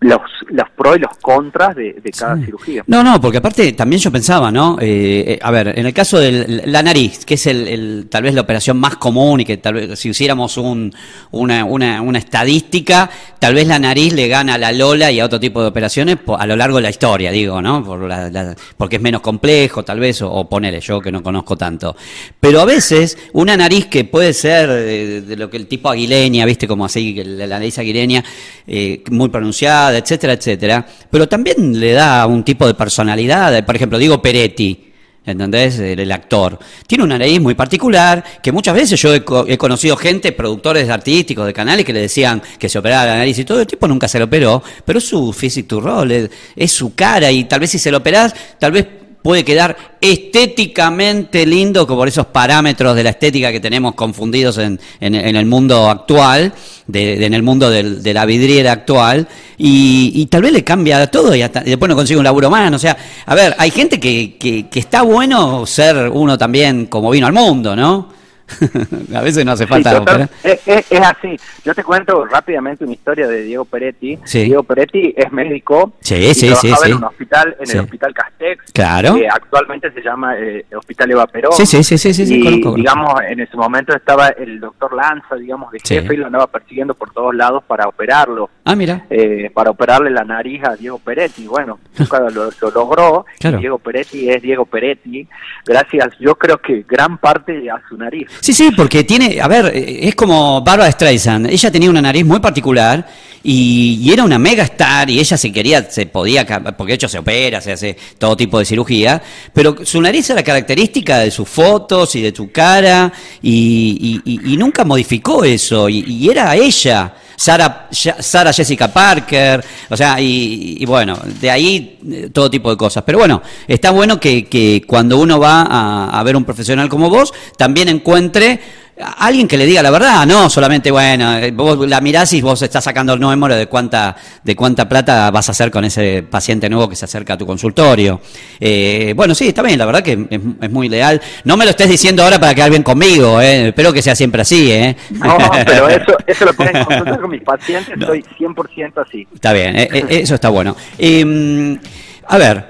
los, 0.00 0.20
los 0.50 0.68
pros 0.76 0.96
y 0.96 1.00
los 1.00 1.16
contras 1.20 1.74
de, 1.74 1.94
de 1.94 2.10
cada 2.12 2.36
Sí. 2.36 2.44
cirugía. 2.44 2.84
No, 2.86 3.02
no, 3.02 3.20
porque 3.20 3.38
aparte 3.38 3.72
también 3.72 4.00
yo 4.00 4.12
pensaba, 4.12 4.50
¿no? 4.52 4.78
Eh, 4.80 5.24
eh, 5.26 5.38
a 5.42 5.50
ver, 5.50 5.76
en 5.76 5.86
el 5.86 5.92
caso 5.92 6.18
de 6.20 6.62
la 6.66 6.82
nariz, 6.84 7.24
que 7.24 7.34
es 7.34 7.46
el, 7.48 7.66
el- 7.66 8.06
tal 8.08 8.22
vez 8.22 8.32
la 8.34 8.42
operación 8.42 8.78
más 8.78 8.96
común 8.96 9.40
y 9.40 9.44
que 9.44 9.56
tal 9.56 9.74
vez 9.74 9.98
si 9.98 10.10
hiciéramos 10.10 10.56
un, 10.56 10.94
una, 11.32 11.64
una, 11.64 12.00
una 12.00 12.18
estadística, 12.18 13.10
tal 13.40 13.54
vez 13.54 13.66
la 13.66 13.78
nariz 13.80 14.12
le 14.12 14.28
gana 14.28 14.54
a 14.54 14.58
la 14.58 14.70
Lola 14.70 15.10
y 15.10 15.18
a 15.18 15.24
otro 15.24 15.40
tipo 15.40 15.60
de 15.62 15.68
operaciones 15.68 16.18
a 16.38 16.46
lo 16.46 16.54
largo 16.54 16.76
de 16.76 16.82
la 16.82 16.90
historia, 16.90 17.32
digo, 17.32 17.60
¿no? 17.60 17.82
Por 17.84 18.06
la- 18.08 18.30
la- 18.30 18.54
porque 18.76 18.96
es 18.96 19.02
menos 19.02 19.20
complejo, 19.20 19.82
tal 19.84 19.98
vez, 19.98 20.22
o, 20.22 20.30
o 20.30 20.48
ponele 20.48 20.80
yo 20.80 21.00
que 21.00 21.10
no 21.10 21.22
conozco 21.24 21.56
tanto. 21.56 21.96
Pero 22.38 22.60
a 22.60 22.64
veces 22.64 23.18
una 23.32 23.56
nariz 23.56 23.86
que 23.86 24.04
puede 24.04 24.32
ser 24.32 24.68
de, 24.70 25.36
lo 25.36 25.50
que 25.50 25.56
el 25.56 25.66
tipo 25.66 25.88
aguileña, 25.90 26.46
¿viste? 26.46 26.68
Como 26.68 26.84
así, 26.84 27.14
la, 27.24 27.46
la 27.48 27.58
nariz 27.58 27.78
aguileña, 27.78 28.22
eh, 28.66 29.02
muy 29.10 29.28
pronunciada, 29.28 29.87
etcétera, 29.96 30.32
etcétera, 30.34 30.86
pero 31.10 31.28
también 31.28 31.78
le 31.78 31.92
da 31.92 32.26
un 32.26 32.44
tipo 32.44 32.66
de 32.66 32.74
personalidad. 32.74 33.64
Por 33.64 33.76
ejemplo, 33.76 33.98
digo 33.98 34.20
Peretti. 34.20 34.84
¿Entendés? 35.26 35.78
El, 35.78 36.10
actor. 36.10 36.58
Tiene 36.86 37.04
una 37.04 37.18
nariz 37.18 37.38
muy 37.38 37.54
particular 37.54 38.24
que 38.42 38.50
muchas 38.50 38.74
veces 38.74 38.98
yo 38.98 39.12
he, 39.14 39.22
co- 39.22 39.44
he 39.46 39.58
conocido 39.58 39.94
gente, 39.94 40.32
productores 40.32 40.88
artísticos 40.88 41.44
de 41.44 41.52
canales, 41.52 41.84
que 41.84 41.92
le 41.92 42.00
decían 42.00 42.40
que 42.58 42.66
se 42.70 42.78
operaba 42.78 43.04
la 43.04 43.16
nariz 43.18 43.38
y 43.38 43.44
todo. 43.44 43.60
El 43.60 43.66
tipo 43.66 43.86
nunca 43.86 44.08
se 44.08 44.18
lo 44.18 44.24
operó, 44.24 44.62
pero 44.86 44.98
es 45.00 45.04
su 45.06 45.30
physique 45.34 45.68
to 45.68 45.82
roll, 45.82 46.10
es, 46.12 46.30
es 46.56 46.72
su 46.72 46.94
cara 46.94 47.30
y 47.30 47.44
tal 47.44 47.60
vez 47.60 47.68
si 47.70 47.78
se 47.78 47.90
lo 47.90 47.98
operás, 47.98 48.34
tal 48.58 48.72
vez 48.72 48.86
puede 49.22 49.44
quedar 49.44 49.76
estéticamente 50.00 51.44
lindo 51.44 51.86
como 51.86 52.00
por 52.00 52.08
esos 52.08 52.26
parámetros 52.26 52.94
de 52.94 53.02
la 53.04 53.10
estética 53.10 53.50
que 53.52 53.60
tenemos 53.60 53.94
confundidos 53.94 54.58
en, 54.58 54.78
en- 55.00 55.14
en 55.14 55.36
el 55.36 55.46
mundo 55.46 55.88
actual, 55.90 56.52
de, 56.86 57.16
de- 57.18 57.26
en 57.26 57.34
el 57.34 57.42
mundo 57.42 57.68
del- 57.70 58.02
de 58.02 58.14
la 58.14 58.24
vidriera 58.24 58.72
actual, 58.72 59.26
y, 59.58 60.12
y 60.14 60.26
tal 60.26 60.42
vez 60.42 60.52
le 60.52 60.64
cambia 60.64 61.06
todo 61.08 61.34
y, 61.34 61.42
hasta- 61.42 61.62
y 61.66 61.70
después 61.70 61.88
no 61.88 61.96
consigue 61.96 62.18
un 62.18 62.24
laburo 62.24 62.48
más. 62.50 62.72
O 62.72 62.78
sea, 62.78 62.96
a 63.26 63.34
ver, 63.34 63.54
hay 63.58 63.70
gente 63.70 63.98
que, 64.00 64.36
que, 64.38 64.68
que 64.68 64.78
está 64.80 65.02
bueno 65.02 65.66
ser 65.66 66.08
uno 66.12 66.38
también 66.38 66.86
como 66.86 67.10
vino 67.10 67.26
al 67.26 67.32
mundo, 67.32 67.74
¿no? 67.74 68.17
a 69.14 69.20
veces 69.20 69.44
no 69.44 69.52
hace 69.52 69.64
Sí, 69.64 69.68
falta 69.68 69.98
total, 69.98 70.22
operar. 70.22 70.30
es, 70.42 70.60
es- 70.66 70.92
es 70.92 71.00
así. 71.00 71.36
Yo 71.64 71.74
te 71.74 71.84
cuento 71.84 72.24
rápidamente 72.26 72.84
una 72.84 72.92
historia 72.94 73.26
de 73.28 73.42
Diego 73.42 73.64
Peretti. 73.64 74.18
Sí. 74.24 74.44
Diego 74.44 74.62
Peretti 74.62 75.14
es 75.16 75.30
médico. 75.32 75.92
Sí, 76.00 76.14
y 76.16 76.34
sí, 76.34 76.46
trabajaba 76.48 76.76
sí, 76.76 76.82
sí. 76.84 76.90
en 76.90 76.96
un 76.96 77.04
hospital, 77.04 77.56
en 77.60 77.66
Sí. 77.66 77.72
el 77.78 77.84
hospital 77.84 78.14
Castex. 78.14 78.72
Claro. 78.72 79.14
que 79.16 79.28
actualmente 79.28 79.90
se 79.92 80.00
llama 80.02 80.36
eh, 80.38 80.64
Hospital 80.76 81.10
Eva 81.10 81.26
Perón. 81.26 81.52
Sí, 81.52 81.66
sí, 81.66 81.82
sí, 81.82 81.98
sí, 81.98 82.14
sí, 82.14 82.26
sí, 82.26 82.40
y, 82.40 82.44
conozco, 82.44 82.74
digamos, 82.74 83.14
en 83.28 83.40
ese 83.40 83.56
momento 83.56 83.94
estaba 83.94 84.28
el 84.28 84.60
doctor 84.60 84.94
Lanza, 84.94 85.34
digamos, 85.36 85.70
de 85.72 85.78
Sí. 85.80 85.94
jefe 85.96 86.14
y 86.14 86.16
lo 86.18 86.26
andaba 86.26 86.46
persiguiendo 86.46 86.94
por 86.94 87.10
todos 87.12 87.34
lados 87.34 87.62
para 87.66 87.86
operarlo. 87.88 88.50
Ah, 88.64 88.76
mira. 88.76 89.04
eh, 89.10 89.50
para 89.54 89.70
operarle 89.70 90.10
la 90.10 90.24
nariz 90.24 90.62
a 90.64 90.76
Diego 90.76 90.98
Peretti. 90.98 91.46
Bueno, 91.46 91.78
nunca 91.98 92.20
lo, 92.20 92.50
lo 92.60 92.70
logró. 92.70 93.26
Claro. 93.40 93.58
Diego 93.58 93.78
Peretti 93.78 94.28
es 94.30 94.40
Diego 94.42 94.64
Peretti. 94.66 95.26
Gracias, 95.66 96.08
yo 96.18 96.34
creo 96.36 96.58
que 96.58 96.84
gran 96.88 97.18
parte 97.18 97.70
a 97.70 97.80
su 97.88 97.96
nariz. 97.96 98.28
Sí, 98.40 98.52
sí, 98.52 98.70
porque 98.76 99.04
tiene, 99.04 99.40
a 99.40 99.48
ver, 99.48 99.72
es 99.74 100.14
como 100.14 100.62
Barbara 100.62 100.90
Streisand. 100.92 101.46
Ella 101.48 101.70
tenía 101.70 101.90
una 101.90 102.00
nariz 102.00 102.24
muy 102.24 102.40
particular 102.40 103.06
y, 103.42 104.10
era 104.12 104.24
una 104.24 104.38
mega 104.38 104.64
star 104.64 105.10
y 105.10 105.18
ella 105.20 105.36
se 105.36 105.52
quería, 105.52 105.90
se 105.90 106.06
podía, 106.06 106.46
porque 106.76 106.92
de 106.92 106.94
hecho 106.94 107.08
se 107.08 107.18
opera, 107.18 107.60
se 107.60 107.72
hace 107.72 107.96
todo 108.18 108.36
tipo 108.36 108.58
de 108.58 108.64
cirugía, 108.64 109.20
pero 109.52 109.76
su 109.84 110.00
nariz 110.00 110.28
era 110.30 110.42
característica 110.42 111.18
de 111.18 111.30
sus 111.30 111.48
fotos 111.48 112.14
y 112.16 112.22
de 112.22 112.34
su 112.34 112.50
cara 112.50 113.12
y, 113.42 114.20
y- 114.24 114.52
y- 114.52 114.56
nunca 114.56 114.84
modificó 114.84 115.44
eso 115.44 115.88
y 115.88 116.28
era 116.30 116.54
ella. 116.56 117.14
Sara, 117.38 118.52
Jessica 118.52 118.88
Parker, 118.88 119.64
o 119.88 119.96
sea, 119.96 120.20
y, 120.20 120.76
y 120.80 120.84
bueno, 120.86 121.16
de 121.40 121.50
ahí 121.50 121.98
eh, 122.10 122.30
todo 122.32 122.50
tipo 122.50 122.68
de 122.68 122.76
cosas. 122.76 123.04
Pero 123.06 123.18
bueno, 123.18 123.40
está 123.68 123.92
bueno 123.92 124.18
que, 124.18 124.46
que 124.46 124.82
cuando 124.86 125.18
uno 125.18 125.38
va 125.38 125.62
a, 125.62 126.18
a 126.18 126.22
ver 126.24 126.36
un 126.36 126.44
profesional 126.44 126.88
como 126.88 127.08
vos, 127.08 127.32
también 127.56 127.88
encuentre 127.88 128.60
alguien 129.00 129.46
que 129.46 129.56
le 129.56 129.66
diga 129.66 129.82
la 129.82 129.90
verdad, 129.90 130.26
no 130.26 130.50
solamente, 130.50 130.90
bueno, 130.90 131.38
eh, 131.38 131.50
vos 131.50 131.86
la 131.88 132.00
mirás 132.00 132.32
y 132.32 132.40
vos 132.40 132.60
estás 132.62 132.84
sacando 132.84 133.14
el 133.14 133.20
número 133.20 133.54
de 133.54 133.66
cuánta, 133.66 134.16
de 134.42 134.56
cuánta 134.56 134.88
plata 134.88 135.30
vas 135.30 135.48
a 135.48 135.52
hacer 135.52 135.70
con 135.70 135.84
ese 135.84 136.22
paciente 136.22 136.68
nuevo 136.68 136.88
que 136.88 136.96
se 136.96 137.04
acerca 137.04 137.34
a 137.34 137.38
tu 137.38 137.46
consultorio. 137.46 138.20
Eh, 138.58 139.12
bueno, 139.16 139.34
sí, 139.34 139.48
está 139.48 139.62
bien, 139.62 139.78
la 139.78 139.86
verdad 139.86 140.02
que 140.02 140.26
es, 140.30 140.40
es 140.60 140.70
muy 140.70 140.88
leal. 140.88 141.20
No 141.44 141.56
me 141.56 141.64
lo 141.64 141.70
estés 141.70 141.88
diciendo 141.88 142.22
ahora 142.22 142.38
para 142.38 142.54
quedar 142.54 142.70
bien 142.70 142.82
conmigo, 142.82 143.40
eh. 143.40 143.68
espero 143.68 143.92
que 143.92 144.02
sea 144.02 144.14
siempre 144.14 144.42
así. 144.42 144.70
¿eh? 144.72 144.96
No, 145.10 145.36
pero 145.66 145.88
eso, 145.88 146.16
eso 146.26 146.44
lo 146.44 146.52
pueden 146.54 146.84
consultar 146.84 147.20
con 147.20 147.30
mis 147.30 147.42
pacientes, 147.42 147.94
soy 148.04 148.24
100% 148.38 149.06
así. 149.06 149.26
Está 149.34 149.52
bien, 149.52 149.76
eso 150.08 150.34
está 150.34 150.48
bueno. 150.48 150.76
Eh, 150.98 151.78
a 152.26 152.38
ver, 152.38 152.66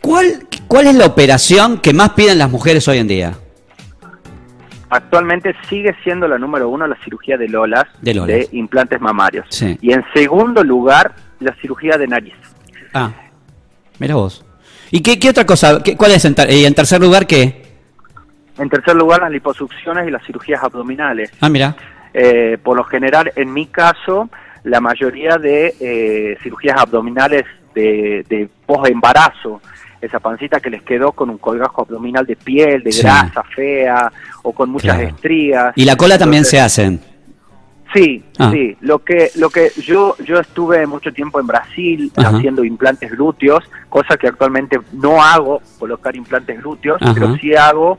¿cuál, 0.00 0.46
¿cuál 0.66 0.86
es 0.88 0.94
la 0.94 1.06
operación 1.06 1.78
que 1.78 1.92
más 1.92 2.10
piden 2.10 2.38
las 2.38 2.50
mujeres 2.50 2.86
hoy 2.88 2.98
en 2.98 3.08
día? 3.08 3.38
Actualmente 4.90 5.54
sigue 5.68 5.94
siendo 6.02 6.26
la 6.28 6.38
número 6.38 6.68
uno 6.68 6.86
la 6.86 6.96
cirugía 7.04 7.36
de 7.36 7.48
lolas, 7.48 7.84
De 8.00 8.14
lolas. 8.14 8.48
implantes 8.52 9.00
mamarios. 9.00 9.46
Sí. 9.50 9.78
Y 9.82 9.92
en 9.92 10.04
segundo 10.14 10.64
lugar, 10.64 11.14
la 11.40 11.54
cirugía 11.56 11.98
de 11.98 12.06
nariz. 12.06 12.34
Ah, 12.94 13.10
mira 13.98 14.14
vos. 14.14 14.44
¿Y 14.90 15.02
qué, 15.02 15.18
qué 15.18 15.28
otra 15.28 15.44
cosa? 15.44 15.82
¿Qué- 15.82 15.96
¿Cuál 15.96 16.12
es? 16.12 16.24
En, 16.24 16.34
y 16.48 16.64
en 16.64 16.74
tercer 16.74 17.00
lugar 17.00 17.26
qué? 17.26 17.66
En 18.58 18.70
tercer 18.70 18.96
lugar, 18.96 19.20
las 19.20 19.30
liposucciones 19.30 20.08
y 20.08 20.10
las 20.10 20.24
cirugías 20.24 20.62
abdominales. 20.64 21.30
Ah, 21.40 21.48
mira. 21.50 21.76
Eh, 22.14 22.56
por 22.62 22.76
lo 22.76 22.84
general, 22.84 23.30
en 23.36 23.52
mi 23.52 23.66
caso, 23.66 24.30
la 24.64 24.80
mayoría 24.80 25.36
de 25.36 25.74
eh, 25.78 26.38
cirugías 26.42 26.80
abdominales 26.80 27.44
de, 27.74 28.24
de 28.28 28.48
post-embarazo, 28.66 29.60
esa 30.00 30.20
pancita 30.20 30.60
que 30.60 30.70
les 30.70 30.82
quedó 30.82 31.12
con 31.12 31.30
un 31.30 31.38
colgajo 31.38 31.82
abdominal 31.82 32.24
de 32.26 32.36
piel, 32.36 32.82
de 32.82 32.92
Sí. 32.92 33.02
grasa 33.02 33.42
fea 33.42 34.12
o 34.42 34.52
con 34.52 34.70
muchas 34.70 34.96
Claro. 34.96 35.08
estrías. 35.08 35.72
Y 35.76 35.84
la 35.84 35.96
cola 35.96 36.18
también 36.18 36.44
se 36.44 36.60
hacen. 36.60 37.00
Sí, 37.94 38.22
Ah. 38.38 38.50
sí. 38.52 38.76
Lo 38.82 38.98
que, 39.02 39.30
lo 39.36 39.48
que 39.48 39.70
yo, 39.78 40.14
yo 40.22 40.38
estuve 40.38 40.86
mucho 40.86 41.10
tiempo 41.12 41.40
en 41.40 41.46
Brasil 41.46 42.12
Ajá. 42.16 42.36
haciendo 42.36 42.62
implantes 42.62 43.10
glúteos, 43.12 43.64
cosa 43.88 44.16
que 44.18 44.28
actualmente 44.28 44.78
no 44.92 45.22
hago, 45.22 45.62
colocar 45.78 46.14
implantes 46.14 46.58
glúteos, 46.60 47.00
Ajá. 47.00 47.14
pero 47.14 47.34
sí 47.36 47.54
hago 47.54 47.98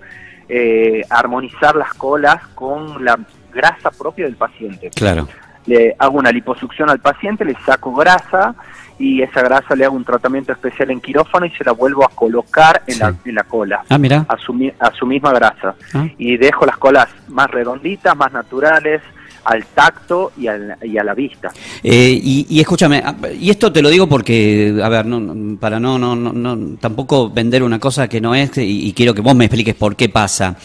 eh, 0.51 1.03
armonizar 1.11 1.75
las 1.75 1.93
colas 1.93 2.41
con 2.55 3.03
la 3.05 3.19
grasa 3.53 3.91
propia 3.91 4.25
del 4.25 4.35
paciente. 4.35 4.89
Claro. 4.95 5.27
Le 5.67 5.95
hago 5.99 6.17
una 6.17 6.31
liposucción 6.31 6.89
al 6.89 6.99
paciente, 6.99 7.45
le 7.45 7.55
saco 7.65 7.93
grasa 7.93 8.55
y 8.99 9.21
esa 9.21 9.41
grasa 9.41 9.75
le 9.75 9.85
hago 9.85 9.95
un 9.95 10.03
tratamiento 10.03 10.51
especial 10.51 10.91
en 10.91 10.99
quirófano 11.01 11.45
y 11.45 11.51
se 11.51 11.63
la 11.63 11.71
vuelvo 11.71 12.03
a 12.03 12.09
colocar 12.09 12.83
en, 12.85 12.95
Sí. 12.95 12.99
la, 12.99 13.15
en 13.25 13.35
la 13.35 13.43
cola. 13.45 13.81
Ah, 13.89 13.97
mira. 13.97 14.25
A 14.27 14.37
su, 14.37 14.53
a 14.79 14.91
su 14.93 15.05
misma 15.05 15.31
grasa 15.31 15.73
Ah. 15.93 16.05
y 16.17 16.37
dejo 16.37 16.65
las 16.65 16.77
colas 16.77 17.07
más 17.29 17.49
redonditas, 17.49 18.15
más 18.15 18.31
naturales, 18.33 19.01
al 19.45 19.65
tacto 19.67 20.33
y, 20.37 20.47
al- 20.47 20.75
y 20.83 20.97
a 20.97 21.03
la 21.03 21.13
vista. 21.15 21.49
Eh, 21.81 22.19
y, 22.21 22.45
y 22.49 22.59
escúchame, 22.59 23.01
ah, 23.03 23.15
y 23.39 23.49
esto 23.49 23.71
te 23.71 23.81
lo 23.81 23.89
digo 23.89 24.05
porque, 24.07 24.77
a 24.83 24.89
ver, 24.89 25.05
no, 25.05 25.19
no- 25.21 25.57
para 25.57 25.79
no, 25.79 25.97
no, 25.97 26.13
no, 26.15 26.33
no- 26.33 26.75
tampoco 26.77 27.29
vender 27.29 27.63
una 27.63 27.79
cosa 27.79 28.07
que 28.09 28.19
no 28.19 28.35
es, 28.35 28.57
y, 28.57 28.87
y 28.87 28.93
quiero 28.93 29.13
que 29.13 29.21
vos 29.21 29.33
me 29.35 29.45
expliques 29.45 29.75
por 29.75 29.95
qué 29.95 30.09
pasa. 30.09 30.57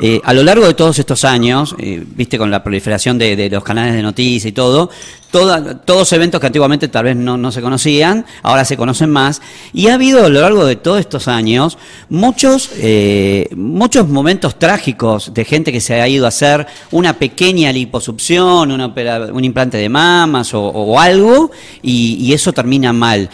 Eh, 0.00 0.20
a 0.24 0.32
lo 0.32 0.44
largo 0.44 0.66
de 0.66 0.74
todos 0.74 0.98
estos 1.00 1.24
años, 1.24 1.74
eh, 1.78 2.02
viste, 2.14 2.38
con 2.38 2.50
la 2.52 2.62
proliferación 2.62 3.18
de, 3.18 3.34
de 3.34 3.50
los 3.50 3.64
canales 3.64 3.94
de 3.94 4.02
noticias 4.02 4.46
y 4.46 4.52
todo, 4.52 4.90
toda- 5.30 5.78
todos 5.80 6.12
eventos 6.12 6.40
que 6.40 6.46
antiguamente 6.46 6.88
tal 6.88 7.04
vez 7.04 7.16
no, 7.16 7.36
no 7.36 7.52
se 7.52 7.62
conocían, 7.62 8.24
ahora 8.42 8.64
se 8.64 8.76
conocen 8.76 9.10
más, 9.10 9.40
y 9.72 9.88
ha 9.88 9.94
habido 9.94 10.24
a 10.24 10.28
lo 10.28 10.40
largo 10.40 10.64
de 10.64 10.76
todos 10.76 11.00
estos 11.00 11.28
años 11.28 11.78
muchos, 12.08 12.70
eh, 12.76 13.48
muchos 13.56 14.08
momentos 14.08 14.58
trágicos 14.58 15.32
de 15.32 15.44
gente 15.44 15.72
que 15.72 15.80
se 15.80 16.00
ha 16.00 16.08
ido 16.08 16.24
a 16.24 16.28
hacer 16.28 16.66
una 16.90 17.18
pequeña 17.18 17.72
liposucción, 17.72 18.70
una 18.70 18.92
un 19.32 19.44
implante 19.44 19.78
de 19.78 19.88
mamas 19.88 20.50
o, 20.52 20.98
algo, 20.98 21.50
y 21.82 22.32
eso 22.32 22.52
termina 22.52 22.92
mal. 22.92 23.30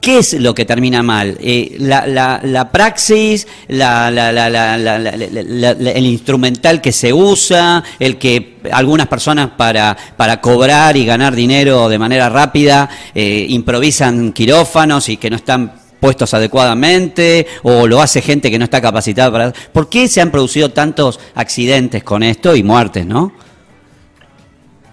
¿Qué 0.00 0.18
es 0.18 0.34
lo 0.34 0.54
que 0.54 0.64
termina 0.64 1.02
mal? 1.02 1.36
Eh, 1.40 1.76
la, 1.80 2.06
la, 2.06 2.40
la 2.44 2.70
praxis, 2.70 3.48
la, 3.66 4.08
el 4.08 6.06
instrumental 6.06 6.80
que 6.80 6.92
se 6.92 7.12
usa, 7.12 7.82
el 7.98 8.16
que 8.16 8.58
algunas 8.70 9.08
personas 9.08 9.50
para, 9.56 9.96
para 10.16 10.40
cobrar 10.40 10.96
y 10.96 11.04
ganar 11.04 11.34
dinero 11.34 11.88
de 11.88 11.98
manera 11.98 12.28
rápida 12.28 12.88
eh, 13.14 13.46
improvisan 13.48 14.32
quirófanos 14.32 15.08
y 15.08 15.16
que 15.16 15.30
no 15.30 15.36
están 15.36 15.72
puestos 15.98 16.32
adecuadamente 16.32 17.46
o 17.64 17.88
lo 17.88 18.00
hace 18.00 18.22
gente 18.22 18.50
que 18.50 18.58
no 18.58 18.64
está 18.64 18.80
capacitada 18.80 19.32
para... 19.32 19.52
¿Por 19.52 19.88
qué 19.88 20.06
se 20.06 20.20
han 20.20 20.30
producido 20.30 20.70
tantos 20.70 21.18
accidentes 21.34 22.04
con 22.04 22.22
esto 22.22 22.54
y 22.54 22.62
muertes, 22.62 23.04
no? 23.04 23.32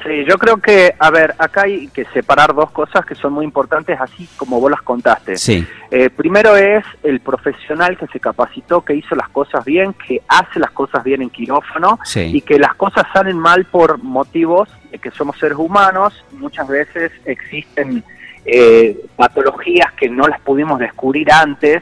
Sí, 0.05 0.23
yo 0.29 0.37
creo 0.37 0.57
que, 0.57 0.93
a 0.99 1.09
ver, 1.09 1.33
acá 1.39 1.63
hay 1.63 1.87
que 1.87 2.05
separar 2.13 2.53
dos 2.53 2.69
cosas 2.69 3.03
que 3.05 3.15
son 3.15 3.33
muy 3.33 3.43
importantes, 3.43 3.99
así 3.99 4.29
como 4.37 4.59
vos 4.59 4.69
las 4.69 4.81
contaste. 4.83 5.35
Sí, 5.37 5.65
Eh, 5.89 6.09
primero 6.09 6.55
es 6.57 6.83
el 7.03 7.21
profesional 7.21 7.97
que 7.97 8.05
se 8.07 8.19
capacitó, 8.19 8.81
que 8.81 8.93
hizo 8.95 9.15
las 9.15 9.29
cosas 9.29 9.63
bien, 9.65 9.93
que 9.93 10.21
hace 10.27 10.59
las 10.59 10.71
cosas 10.71 11.03
bien 11.03 11.21
en 11.21 11.29
quirófano 11.29 11.99
Sí. 12.03 12.31
y 12.33 12.41
que 12.41 12.59
las 12.59 12.75
cosas 12.75 13.05
salen 13.13 13.39
mal 13.39 13.65
por 13.65 13.97
motivos 14.03 14.69
de 14.91 14.99
que 14.99 15.09
somos 15.11 15.37
seres 15.39 15.57
humanos. 15.57 16.23
Muchas 16.33 16.67
veces 16.67 17.11
existen 17.25 18.03
eh, 18.45 18.95
patologías 19.15 19.91
que 19.93 20.07
no 20.07 20.27
las 20.27 20.39
pudimos 20.41 20.77
descubrir 20.79 21.31
antes 21.31 21.81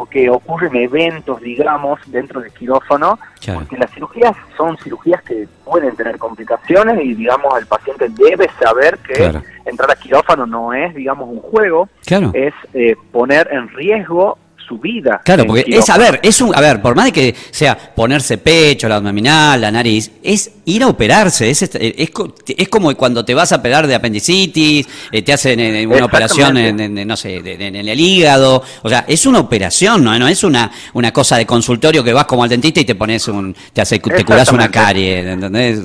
o 0.00 0.06
que 0.06 0.30
ocurren 0.30 0.74
eventos, 0.76 1.40
digamos, 1.42 2.00
dentro 2.06 2.40
del 2.40 2.50
quirófano, 2.52 3.18
Claro. 3.40 3.60
porque 3.60 3.76
las 3.76 3.90
cirugías 3.90 4.34
son 4.56 4.76
cirugías 4.78 5.22
que 5.22 5.46
pueden 5.64 5.94
tener 5.94 6.16
complicaciones 6.18 7.04
y, 7.04 7.14
digamos, 7.14 7.58
el 7.58 7.66
paciente 7.66 8.08
debe 8.08 8.48
saber 8.58 8.96
que 8.98 9.12
Claro. 9.12 9.42
entrar 9.66 9.90
a 9.90 9.96
quirófano 9.96 10.46
no 10.46 10.72
es, 10.72 10.94
digamos, 10.94 11.28
un 11.28 11.40
juego, 11.40 11.88
claro. 12.06 12.30
es 12.32 12.54
eh, 12.72 12.96
poner 13.12 13.48
en 13.52 13.68
riesgo 13.68 14.38
su 14.70 14.78
vida. 14.78 15.20
Claro, 15.24 15.44
porque 15.46 15.64
es, 15.66 15.90
a 15.90 15.98
ver, 15.98 16.20
es 16.22 16.40
un, 16.40 16.54
a 16.54 16.60
ver, 16.60 16.80
por 16.80 16.94
más 16.94 17.06
de 17.06 17.12
que 17.12 17.34
sea 17.50 17.76
ponerse 17.76 18.38
pecho, 18.38 18.88
la 18.88 18.96
abdominal, 18.96 19.60
la 19.60 19.72
nariz, 19.72 20.12
es 20.22 20.52
ir 20.66 20.84
a 20.84 20.86
operarse, 20.86 21.50
es, 21.50 21.62
este- 21.62 22.00
es, 22.00 22.10
co- 22.10 22.32
es 22.46 22.68
como 22.68 22.94
cuando 22.94 23.24
te 23.24 23.34
vas 23.34 23.50
a 23.50 23.56
operar 23.56 23.88
de 23.88 23.96
apendicitis, 23.96 24.86
eh, 25.10 25.22
te 25.22 25.32
hacen 25.32 25.58
eh, 25.58 25.84
una 25.86 26.04
operación 26.04 26.56
en, 26.56 27.06
no 27.08 27.16
sé, 27.16 27.42
de- 27.42 27.56
de- 27.56 27.66
en 27.66 27.76
el 27.88 27.98
hígado, 27.98 28.62
o 28.82 28.88
sea, 28.88 29.04
es 29.08 29.26
una 29.26 29.40
operación, 29.40 30.04
no, 30.04 30.16
no 30.18 30.28
es 30.28 30.44
una, 30.44 30.70
una 30.94 31.12
cosa 31.12 31.36
de 31.36 31.46
consultorio 31.46 32.04
que 32.04 32.12
vas 32.12 32.26
como 32.26 32.44
al 32.44 32.48
dentista 32.48 32.80
y 32.80 32.84
te 32.84 32.94
pones 32.94 33.26
un, 33.26 33.54
te 33.72 33.80
hace, 33.80 33.98
te 33.98 34.24
curas 34.24 34.52
una 34.52 34.70
carie, 34.70 35.32
¿entendés? 35.32 35.80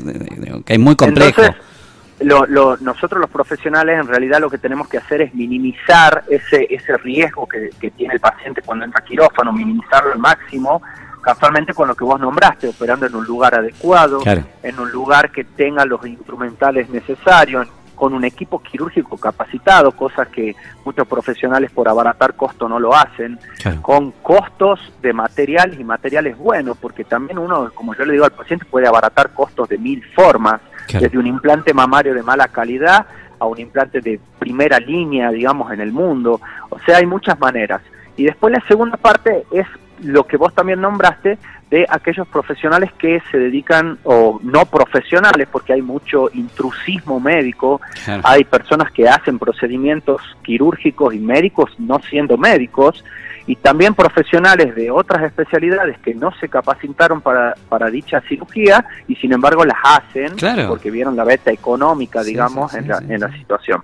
Que 0.63 0.73
es 0.73 0.79
muy 0.79 0.95
complejo. 0.95 1.41
Entonces, 1.41 1.74
lo, 2.21 2.45
lo- 2.45 2.77
nosotros 2.77 3.19
los 3.19 3.29
profesionales 3.29 3.99
en 3.99 4.07
realidad 4.07 4.39
lo 4.39 4.49
que 4.49 4.57
tenemos 4.57 4.87
que 4.87 4.97
hacer 4.97 5.21
es 5.21 5.33
minimizar 5.35 6.23
ese, 6.29 6.65
ese 6.69 6.97
riesgo 6.97 7.47
que, 7.47 7.69
que 7.79 7.91
tiene 7.91 8.13
el 8.13 8.19
paciente 8.19 8.61
cuando 8.61 8.85
entra 8.85 9.01
a 9.03 9.05
quirófano, 9.05 9.51
minimizarlo 9.51 10.13
al 10.13 10.19
máximo, 10.19 10.81
casualmente 11.21 11.73
con 11.73 11.87
lo 11.87 11.95
que 11.95 12.03
vos 12.05 12.19
nombraste, 12.19 12.67
operando 12.69 13.05
en 13.05 13.15
un 13.15 13.25
lugar 13.25 13.55
adecuado, 13.55 14.19
Claro. 14.19 14.43
en 14.63 14.79
un 14.79 14.91
lugar 14.91 15.31
que 15.31 15.43
tenga 15.43 15.83
los 15.85 16.05
instrumentales 16.05 16.89
necesarios, 16.89 17.67
con 17.95 18.13
un 18.13 18.25
equipo 18.25 18.61
quirúrgico 18.61 19.17
capacitado, 19.17 19.91
cosas 19.93 20.27
que 20.27 20.53
muchos 20.83 21.07
profesionales 21.07 21.71
por 21.71 21.87
abaratar 21.87 22.35
costo 22.35 22.67
no 22.67 22.77
lo 22.79 22.93
hacen, 22.93 23.39
Claro. 23.61 23.81
con 23.81 24.11
costos 24.11 24.79
de 25.01 25.13
materiales 25.13 25.79
y 25.79 25.83
materiales 25.83 26.37
buenos, 26.37 26.77
porque 26.77 27.05
también 27.05 27.39
uno, 27.39 27.71
como 27.73 27.95
yo 27.95 28.03
le 28.05 28.13
digo 28.13 28.25
al 28.25 28.31
paciente, 28.31 28.65
puede 28.65 28.85
abaratar 28.87 29.31
costos 29.33 29.69
de 29.69 29.77
mil 29.77 30.03
formas, 30.13 30.59
Claro. 30.87 31.03
desde 31.05 31.17
un 31.17 31.27
implante 31.27 31.73
mamario 31.73 32.13
de 32.13 32.23
mala 32.23 32.47
calidad 32.47 33.05
a 33.39 33.45
un 33.45 33.59
implante 33.59 34.01
de 34.01 34.19
primera 34.39 34.79
línea, 34.79 35.29
digamos, 35.31 35.71
en 35.73 35.81
el 35.81 35.91
mundo. 35.91 36.39
O 36.69 36.79
sea, 36.79 36.97
hay 36.97 37.05
muchas 37.05 37.39
maneras. 37.39 37.81
Y 38.17 38.23
después 38.23 38.53
la 38.53 38.61
segunda 38.67 38.95
parte 38.97 39.43
es 39.51 39.65
lo 40.01 40.25
que 40.25 40.37
vos 40.37 40.53
también 40.53 40.79
nombraste 40.81 41.37
de 41.69 41.85
aquellos 41.89 42.27
profesionales 42.27 42.91
que 42.97 43.21
se 43.31 43.37
dedican, 43.37 43.97
o 44.03 44.39
no 44.43 44.65
profesionales, 44.65 45.47
porque 45.51 45.73
hay 45.73 45.81
mucho 45.81 46.29
intrusismo 46.33 47.19
médico, 47.19 47.81
Claro. 48.05 48.21
hay 48.25 48.43
personas 48.43 48.91
que 48.91 49.09
hacen 49.09 49.39
procedimientos 49.39 50.21
quirúrgicos 50.43 51.13
y 51.13 51.19
médicos 51.19 51.71
no 51.79 51.99
siendo 52.09 52.37
médicos 52.37 53.03
y 53.47 53.55
también 53.57 53.93
profesionales 53.93 54.75
de 54.75 54.89
otras 54.89 55.23
especialidades 55.23 55.97
que 55.99 56.13
no 56.13 56.31
se 56.39 56.49
capacitaron 56.49 57.21
para, 57.21 57.55
para 57.69 57.89
dicha 57.89 58.21
cirugía 58.27 58.85
y 59.07 59.15
sin 59.15 59.33
embargo 59.33 59.63
las 59.65 59.77
hacen 59.83 60.35
porque 60.67 60.91
vieron 60.91 61.15
la 61.15 61.23
beta 61.23 61.51
económica, 61.51 62.23
digamos, 62.23 62.73
en, 62.73 62.87
la, 62.87 62.97
en 63.07 63.19
la 63.19 63.31
situación. 63.37 63.83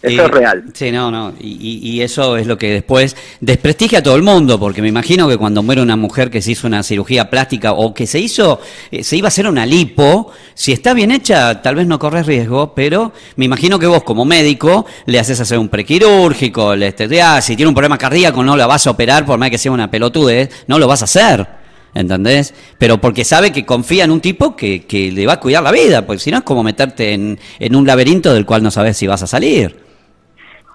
Eso 0.00 0.24
es 0.26 0.30
real. 0.30 0.64
Sí, 0.74 0.92
no, 0.92 1.10
no. 1.10 1.32
Y, 1.40 2.00
eso 2.00 2.36
es 2.36 2.46
lo 2.46 2.56
que 2.56 2.72
después 2.72 3.16
desprestigia 3.40 3.98
a 3.98 4.02
todo 4.02 4.14
el 4.14 4.22
mundo, 4.22 4.58
porque 4.58 4.80
me 4.80 4.88
imagino 4.88 5.28
que 5.28 5.36
cuando 5.36 5.62
muere 5.62 5.82
una 5.82 5.96
mujer 5.96 6.30
que 6.30 6.40
se 6.40 6.52
hizo 6.52 6.68
una 6.68 6.82
cirugía 6.84 7.28
plástica 7.28 7.72
o 7.72 7.92
que 7.92 8.06
se 8.06 8.20
hizo, 8.20 8.60
eh, 8.92 9.02
se 9.02 9.16
iba 9.16 9.26
a 9.26 9.28
hacer 9.28 9.48
una 9.48 9.66
lipo, 9.66 10.30
si 10.54 10.72
está 10.72 10.94
bien 10.94 11.10
hecha, 11.10 11.60
tal 11.62 11.74
vez 11.74 11.86
no 11.86 11.98
corres 11.98 12.26
riesgo, 12.26 12.74
pero 12.74 13.12
me 13.36 13.46
imagino 13.46 13.78
que 13.78 13.86
vos 13.86 14.04
como 14.04 14.24
médico 14.24 14.86
le 15.06 15.18
haces 15.18 15.40
hacer 15.40 15.58
un 15.58 15.68
prequirúrgico, 15.68 16.76
le 16.76 16.94
ah, 17.22 17.40
si 17.40 17.56
tiene 17.56 17.68
un 17.68 17.74
problema 17.74 17.98
cardíaco 17.98 18.42
no 18.42 18.56
la 18.56 18.66
vas 18.66 18.86
a 18.86 18.90
operar 18.98 19.24
por 19.24 19.38
más 19.38 19.50
que 19.50 19.58
sea 19.58 19.70
una 19.70 19.92
pelotudez, 19.92 20.64
no 20.66 20.76
lo 20.80 20.88
vas 20.88 21.02
a 21.02 21.04
hacer. 21.04 21.46
¿entendés? 21.94 22.52
Pero 22.78 22.98
porque 22.98 23.24
sabe 23.24 23.52
que 23.52 23.64
confía 23.64 24.04
en 24.04 24.10
un 24.10 24.20
tipo 24.20 24.56
que, 24.56 24.86
que 24.86 25.12
le 25.12 25.24
va 25.24 25.34
a 25.34 25.40
cuidar 25.40 25.62
la 25.62 25.70
vida, 25.70 26.04
porque 26.04 26.18
si 26.18 26.32
no 26.32 26.38
es 26.38 26.42
como 26.42 26.64
meterte 26.64 27.12
en, 27.12 27.38
en 27.60 27.76
un 27.76 27.86
laberinto 27.86 28.34
del 28.34 28.44
cual 28.44 28.62
no 28.62 28.72
sabes 28.72 28.96
si 28.96 29.06
vas 29.06 29.22
a 29.22 29.28
salir. 29.28 29.76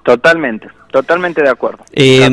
Totalmente, 0.04 0.68
totalmente 0.90 1.42
de 1.42 1.50
acuerdo. 1.50 1.84
Eh, 1.92 2.30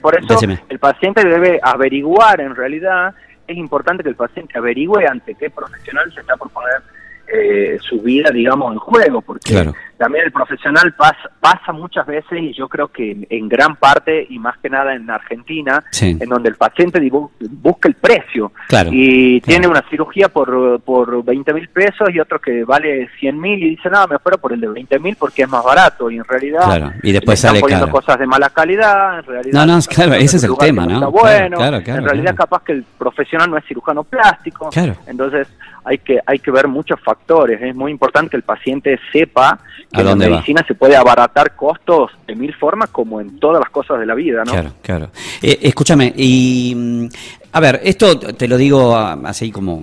por 0.00 0.18
eso 0.18 0.38
el 0.68 0.78
paciente 0.78 1.22
debe 1.22 1.60
averiguar, 1.62 2.40
en 2.40 2.56
realidad, 2.56 3.14
es 3.46 3.56
importante 3.56 4.02
que 4.02 4.08
el 4.08 4.16
paciente 4.16 4.58
averigüe 4.58 5.06
ante 5.06 5.34
qué 5.34 5.50
profesional 5.50 6.10
se 6.14 6.20
está 6.20 6.36
por 6.36 6.50
poner 6.50 6.82
eh, 7.26 7.78
su 7.80 8.00
vida, 8.00 8.30
digamos, 8.30 8.72
en 8.72 8.78
juego, 8.78 9.20
porque 9.22 9.70
también 9.98 10.24
el 10.26 10.32
profesional 10.32 10.94
pasa, 10.94 11.30
pasa 11.40 11.72
muchas 11.72 12.06
veces, 12.06 12.40
y 12.40 12.52
yo 12.52 12.68
creo 12.68 12.88
que 12.88 13.26
en, 13.28 13.48
gran 13.48 13.76
parte, 13.76 14.26
y 14.28 14.38
más 14.38 14.58
que 14.58 14.70
nada 14.70 14.94
en 14.94 15.08
Argentina, 15.10 15.82
en 16.00 16.28
donde 16.28 16.48
el 16.48 16.56
paciente 16.56 17.00
busca 17.10 17.88
el 17.88 17.94
precio. 17.94 18.52
Y 18.90 19.40
tiene 19.40 19.66
una 19.66 19.84
cirugía 19.88 20.28
por, 20.28 20.80
por 20.80 21.24
20 21.24 21.52
mil 21.54 21.68
pesos 21.68 22.08
y 22.12 22.20
otro 22.20 22.40
que 22.40 22.64
vale 22.64 23.08
100 23.18 23.40
mil 23.40 23.62
y 23.62 23.70
dice, 23.70 23.90
no, 23.90 24.06
me 24.06 24.16
espero 24.16 24.38
por 24.38 24.52
el 24.52 24.60
de 24.60 24.68
20 24.68 24.98
mil 24.98 25.16
porque 25.16 25.42
es 25.42 25.48
más 25.48 25.64
barato, 25.64 26.10
y 26.10 26.16
en 26.16 26.24
realidad 26.24 26.92
y 27.02 27.12
después 27.12 27.42
están 27.42 27.60
poniendo 27.60 27.88
cosas 27.90 28.18
de 28.18 28.26
mala 28.26 28.50
calidad, 28.50 29.20
en 29.20 29.24
realidad... 29.24 29.66
No, 29.66 29.74
no, 29.74 29.80
claro, 29.82 30.14
ese 30.14 30.36
es 30.36 30.44
el 30.44 30.56
tema, 30.58 30.86
¿no? 30.86 31.10
bueno, 31.10 31.62
en 31.64 32.04
realidad 32.04 32.34
capaz 32.34 32.62
que 32.64 32.72
el 32.72 32.84
profesional 32.98 33.50
no 33.50 33.56
es 33.56 33.64
cirujano 33.66 34.04
plástico, 34.04 34.70
entonces 35.06 35.48
hay 35.84 35.98
que, 35.98 36.18
hay 36.24 36.38
que 36.38 36.50
ver 36.50 36.66
muchos 36.66 36.98
factores. 37.00 37.60
Es 37.60 37.74
muy 37.74 37.92
importante 37.92 38.30
que 38.30 38.36
el 38.36 38.42
paciente 38.42 38.98
sepa 39.12 39.58
en 40.00 40.06
la 40.06 40.14
medicina 40.14 40.64
se 40.66 40.74
puede 40.74 40.96
abaratar 40.96 41.54
costos 41.54 42.10
de 42.26 42.34
mil 42.34 42.54
formas 42.54 42.90
como 42.90 43.20
en 43.20 43.38
todas 43.38 43.60
las 43.60 43.70
cosas 43.70 43.98
de 43.98 44.06
la 44.06 44.14
vida, 44.14 44.44
¿no? 44.44 44.52
Claro, 44.52 44.72
claro. 44.82 45.10
Eh, 45.40 45.58
escúchame, 45.62 46.12
y 46.16 46.74
mm, 46.74 47.06
a 47.54 47.60
ver, 47.60 47.80
esto 47.84 48.18
te 48.18 48.48
lo 48.48 48.56
digo 48.56 48.96
así 48.96 49.52
como, 49.52 49.80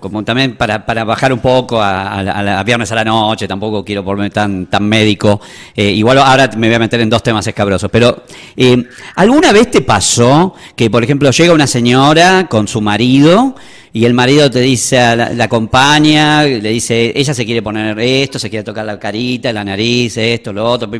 como 0.00 0.24
también 0.24 0.56
para, 0.56 0.86
para 0.86 1.04
bajar 1.04 1.34
un 1.34 1.38
poco 1.38 1.78
a, 1.78 2.18
a, 2.18 2.62
viernes 2.62 2.90
a 2.92 2.94
la 2.94 3.04
noche, 3.04 3.46
tampoco 3.46 3.84
quiero 3.84 4.02
ponerme 4.02 4.30
tan, 4.30 4.66
tan 4.66 4.88
médico. 4.88 5.38
Eh, 5.76 5.90
igual 5.90 6.16
ahora 6.16 6.48
me 6.56 6.68
voy 6.68 6.76
a 6.76 6.78
meter 6.78 7.02
en 7.02 7.10
dos 7.10 7.22
temas 7.22 7.46
escabrosos, 7.46 7.90
pero 7.90 8.22
eh, 8.56 8.88
¿alguna 9.16 9.52
vez 9.52 9.70
te 9.70 9.82
pasó 9.82 10.54
que, 10.74 10.88
por 10.88 11.04
ejemplo, 11.04 11.30
llega 11.30 11.52
una 11.52 11.66
señora 11.66 12.46
con 12.48 12.66
su 12.66 12.80
marido 12.80 13.54
y 13.96 14.04
el 14.06 14.12
marido 14.12 14.50
te 14.50 14.58
dice, 14.58 14.96
la, 14.96 15.30
la, 15.30 15.44
acompaña, 15.44 16.42
le 16.42 16.68
dice, 16.70 17.12
ella 17.14 17.32
se 17.32 17.44
quiere 17.46 17.62
poner 17.62 17.96
esto, 18.00 18.40
se 18.40 18.50
quiere 18.50 18.64
tocar 18.64 18.84
la 18.84 18.98
carita, 18.98 19.52
la 19.52 19.62
nariz, 19.62 20.16
esto, 20.16 20.52
lo 20.52 20.64
otro, 20.64 20.90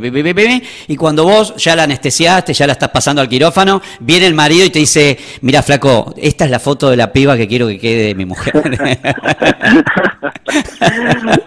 y 0.87 0.97
cuando 0.97 1.25
vos 1.25 1.57
ya 1.57 1.75
la 1.75 1.83
anestesiaste, 1.83 2.53
ya 2.55 2.69
la 2.69 2.75
estás 2.75 2.91
pasando 2.91 3.21
al 3.21 3.29
quirófano, 3.29 3.83
viene 3.99 4.29
el 4.29 4.35
marido 4.35 4.65
y 4.65 4.71
te 4.71 4.79
dice, 4.79 5.19
mira 5.41 5.61
flaco, 5.65 6.15
esta 6.17 6.45
es 6.45 6.53
la 6.53 6.61
foto 6.61 6.89
de 6.89 6.97
la 6.97 7.13
piba 7.13 7.37
que 7.37 7.49
quiero 7.49 7.67
que 7.67 7.81
quede 7.81 8.07
de 8.07 8.15
mi 8.15 8.27
mujer. 8.27 8.55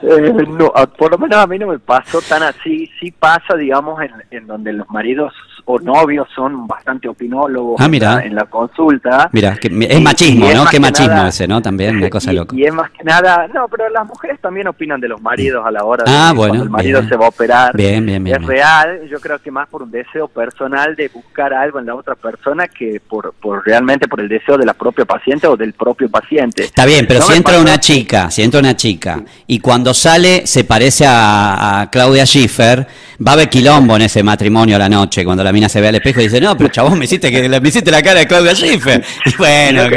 Eh, 0.04 0.34
no, 0.48 0.72
por 0.98 1.12
lo 1.12 1.18
menos 1.18 1.38
a 1.38 1.48
mí 1.48 1.58
no 1.58 1.68
me 1.68 1.80
pasó 1.80 2.22
tan 2.22 2.44
así, 2.44 2.90
sí 3.00 3.12
pasa, 3.12 3.56
digamos, 3.56 4.02
en, 4.02 4.12
en 4.32 4.48
donde 4.48 4.74
los 4.74 4.90
maridos 4.90 5.34
o 5.70 5.80
novios 5.80 6.28
son 6.34 6.66
bastante 6.66 7.10
opinólogos 7.10 7.76
ah, 7.82 8.22
en 8.24 8.36
la 8.36 8.46
consulta. 8.46 9.30
Mira, 9.34 9.58
es 9.62 10.02
machismo, 10.02 10.50
¿no? 10.54 10.66
Qué 10.66 10.80
machismo 10.80 11.28
ese, 11.28 11.46
¿no? 11.46 11.62
También, 11.62 11.98
una 11.98 12.10
cosa 12.10 12.32
loca. 12.34 12.56
Y 12.56 12.64
es 12.64 12.74
más 12.74 12.90
que 12.92 13.04
nada, 13.04 13.48
no, 13.54 13.68
pero 13.68 13.90
las 13.90 14.08
mujeres 14.08 14.40
también 14.40 14.68
opinan 14.68 15.02
de 15.02 15.10
los 15.10 15.22
maridos 15.22 15.66
a 15.66 15.72
la 15.72 15.84
hora 15.84 16.06
de 16.06 16.12
ah, 16.12 16.32
bueno, 16.34 16.52
cuando 16.52 16.64
el 16.64 16.70
marido 16.70 17.04
se 17.10 17.18
va 17.18 17.26
a 17.26 17.30
operar. 17.30 17.76
Bien, 17.76 18.06
bien, 18.06 18.24
bien. 18.24 18.42
Es 18.42 18.48
real, 18.48 19.10
yo 19.10 19.20
creo 19.20 19.40
que 19.40 19.52
más 19.52 19.68
por 19.68 19.84
un 19.84 19.92
deseo 19.92 20.30
personal 20.30 20.96
de 20.96 21.10
buscar 21.10 21.54
algo 21.54 21.80
en 21.80 21.88
la 21.88 21.96
otra 21.96 22.16
persona 22.16 22.70
que 22.70 23.02
por, 23.06 23.34
por 23.34 23.66
realmente 23.66 24.08
por 24.08 24.22
el 24.22 24.30
deseo 24.30 24.58
de 24.58 24.66
la 24.66 24.74
propia 24.74 25.04
paciente 25.04 25.48
o 25.48 25.58
del 25.58 25.74
propio 25.74 26.10
paciente. 26.10 26.64
Está 26.64 26.86
bien, 26.86 27.06
pero 27.06 27.22
si 27.22 27.34
entra 27.34 27.60
una 27.60 27.78
chica, 27.78 28.32
si 28.32 28.42
entra 28.42 28.62
una 28.62 28.78
chica 28.78 29.22
y 29.48 29.60
cuando 29.60 29.94
sale 29.94 30.48
se 30.48 30.64
parece 30.64 31.06
a, 31.06 31.82
a 31.82 31.90
Claudia 31.90 32.26
Schiffer, 32.26 32.88
va 33.26 33.32
a 33.32 33.34
haber 33.34 33.50
quilombo 33.50 33.96
en 33.96 34.04
ese 34.04 34.24
matrimonio 34.24 34.76
a 34.76 34.80
la 34.80 34.90
noche, 34.90 35.26
cuando 35.26 35.44
la 35.44 35.52
mina 35.58 35.70
se 35.70 35.82
ve 35.82 35.88
al 35.88 35.96
espejo 35.96 36.20
y 36.20 36.26
dice, 36.26 36.40
no, 36.40 36.56
pero 36.56 36.70
chabón, 36.70 37.00
me 37.00 37.06
hiciste, 37.06 37.32
que, 37.32 37.50
me 37.50 37.68
hiciste 37.68 37.90
la 37.90 38.04
cara 38.04 38.20
de 38.20 38.28
Claudia 38.28 38.54
Schiffer. 38.54 39.04
Y 39.26 39.36
bueno, 39.38 39.82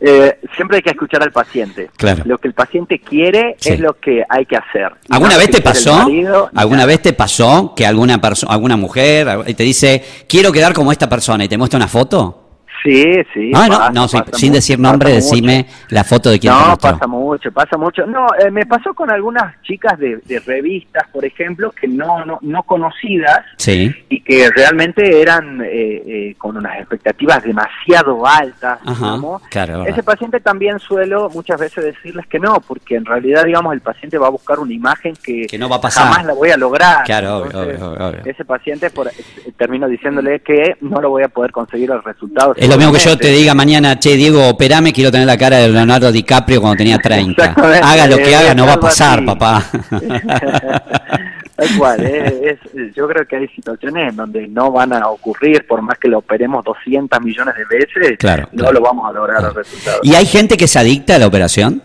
eh, 0.00 0.38
siempre 0.56 0.78
hay 0.78 0.82
que 0.82 0.90
escuchar 0.90 1.22
al 1.22 1.30
paciente. 1.30 1.88
Claro. 1.96 2.24
Lo 2.26 2.38
que 2.38 2.48
el 2.48 2.54
paciente 2.54 2.98
quiere 2.98 3.54
es 3.64 3.78
lo 3.78 3.94
que 3.94 4.24
hay 4.28 4.44
que 4.44 4.56
hacer. 4.56 4.90
¿Alguna 5.08 5.36
vez 5.36 5.52
te 5.52 5.60
pasó? 5.60 6.04
¿Alguna 6.52 6.84
vez 6.84 7.00
te 7.00 7.12
pasó 7.12 7.72
que 7.76 7.86
alguna 7.86 8.20
persona, 8.20 8.52
alguna 8.52 8.76
mujer 8.76 9.44
te 9.54 9.62
dice, 9.62 10.04
quiero 10.28 10.50
quedar 10.50 10.72
como 10.72 10.90
esta 10.90 11.08
persona 11.08 11.44
y 11.44 11.48
te 11.48 11.56
muestra 11.56 11.76
una 11.76 11.86
foto? 11.86 12.49
Sí, 12.82 13.22
sí. 13.34 13.52
Ah, 13.54 13.90
no, 13.92 14.08
sin 14.08 14.52
decir 14.52 14.78
nombre, 14.78 15.12
decime 15.12 15.66
la 15.90 16.04
foto 16.04 16.30
de 16.30 16.38
quién 16.38 16.52
No, 16.52 16.76
pasa 16.78 17.06
mucho, 17.06 17.52
pasa 17.52 17.76
mucho. 17.76 18.06
No, 18.06 18.26
eh, 18.38 18.50
me 18.50 18.64
pasó 18.64 18.94
con 18.94 19.10
algunas 19.10 19.60
chicas 19.62 19.98
de, 19.98 20.20
revistas, 20.46 21.06
por 21.08 21.24
ejemplo, 21.24 21.72
que 21.72 21.86
no, 21.86 22.24
no, 22.24 22.38
no 22.40 22.62
conocidas 22.62 23.44
sí. 23.56 23.94
y 24.08 24.22
que 24.22 24.48
realmente 24.50 25.20
eran 25.20 25.60
eh, 25.60 26.02
eh, 26.06 26.34
con 26.38 26.56
unas 26.56 26.78
expectativas 26.78 27.42
demasiado 27.42 28.26
altas, 28.26 28.78
digamos. 28.86 29.42
Claro, 29.50 29.84
Ese 29.84 30.02
paciente 30.02 30.40
también 30.40 30.78
suelo 30.78 31.28
muchas 31.30 31.60
veces 31.60 31.84
decirles 31.84 32.26
que 32.26 32.38
no, 32.38 32.60
porque 32.60 32.96
en 32.96 33.04
realidad, 33.04 33.44
digamos, 33.44 33.74
el 33.74 33.80
paciente 33.80 34.16
va 34.16 34.28
a 34.28 34.30
buscar 34.30 34.58
una 34.58 34.72
imagen 34.72 35.14
que, 35.22 35.46
no 35.58 35.68
va 35.68 35.76
a 35.76 35.80
pasar. 35.80 36.04
jamás 36.04 36.24
la 36.24 36.32
voy 36.32 36.50
a 36.50 36.56
lograr. 36.56 37.04
Claro, 37.04 37.38
obvio, 37.38 37.60
obvio, 37.60 38.24
Ese 38.24 38.44
paciente 38.44 38.88
por, 38.88 39.10
termino 39.58 39.86
diciéndole 39.86 40.40
que 40.40 40.76
no 40.80 41.00
lo 41.00 41.10
voy 41.10 41.22
a 41.22 41.28
poder 41.28 41.52
conseguir 41.52 41.90
el 41.90 42.02
resultado 42.02 42.54
lo 42.70 42.76
mismo 42.76 42.92
que 42.92 42.98
yo 43.00 43.18
te 43.18 43.28
diga 43.28 43.54
mañana, 43.54 43.98
che, 43.98 44.16
Diego, 44.16 44.48
operame, 44.48 44.92
quiero 44.92 45.10
tener 45.10 45.26
la 45.26 45.36
cara 45.36 45.58
de 45.58 45.68
Leonardo 45.68 46.12
DiCaprio 46.12 46.60
cuando 46.60 46.78
tenía 46.78 46.98
30. 46.98 47.54
Haga 47.82 48.06
lo 48.06 48.16
que 48.18 48.34
haga, 48.34 48.54
no 48.54 48.66
va 48.66 48.74
a 48.74 48.80
pasar, 48.80 49.24
papá. 49.24 49.64
Tal 49.90 51.76
cual, 51.76 52.06
es, 52.06 52.58
yo 52.94 53.06
creo 53.06 53.26
que 53.26 53.36
hay 53.36 53.48
situaciones 53.48 54.10
en 54.10 54.16
donde 54.16 54.48
no 54.48 54.72
van 54.72 54.94
a 54.94 55.08
ocurrir, 55.08 55.66
por 55.66 55.82
más 55.82 55.98
que 55.98 56.08
lo 56.08 56.18
operemos 56.18 56.64
200 56.64 57.20
millones 57.20 57.54
de 57.54 57.64
veces, 57.64 58.18
claro, 58.18 58.48
no 58.52 58.72
lo 58.72 58.80
vamos 58.80 59.10
a 59.10 59.12
lograr 59.12 59.44
el 59.44 59.54
resultado. 59.54 60.00
¿Y 60.02 60.14
hay 60.14 60.24
gente 60.24 60.56
que 60.56 60.66
se 60.66 60.78
adicta 60.78 61.16
a 61.16 61.18
la 61.18 61.26
operación? 61.26 61.82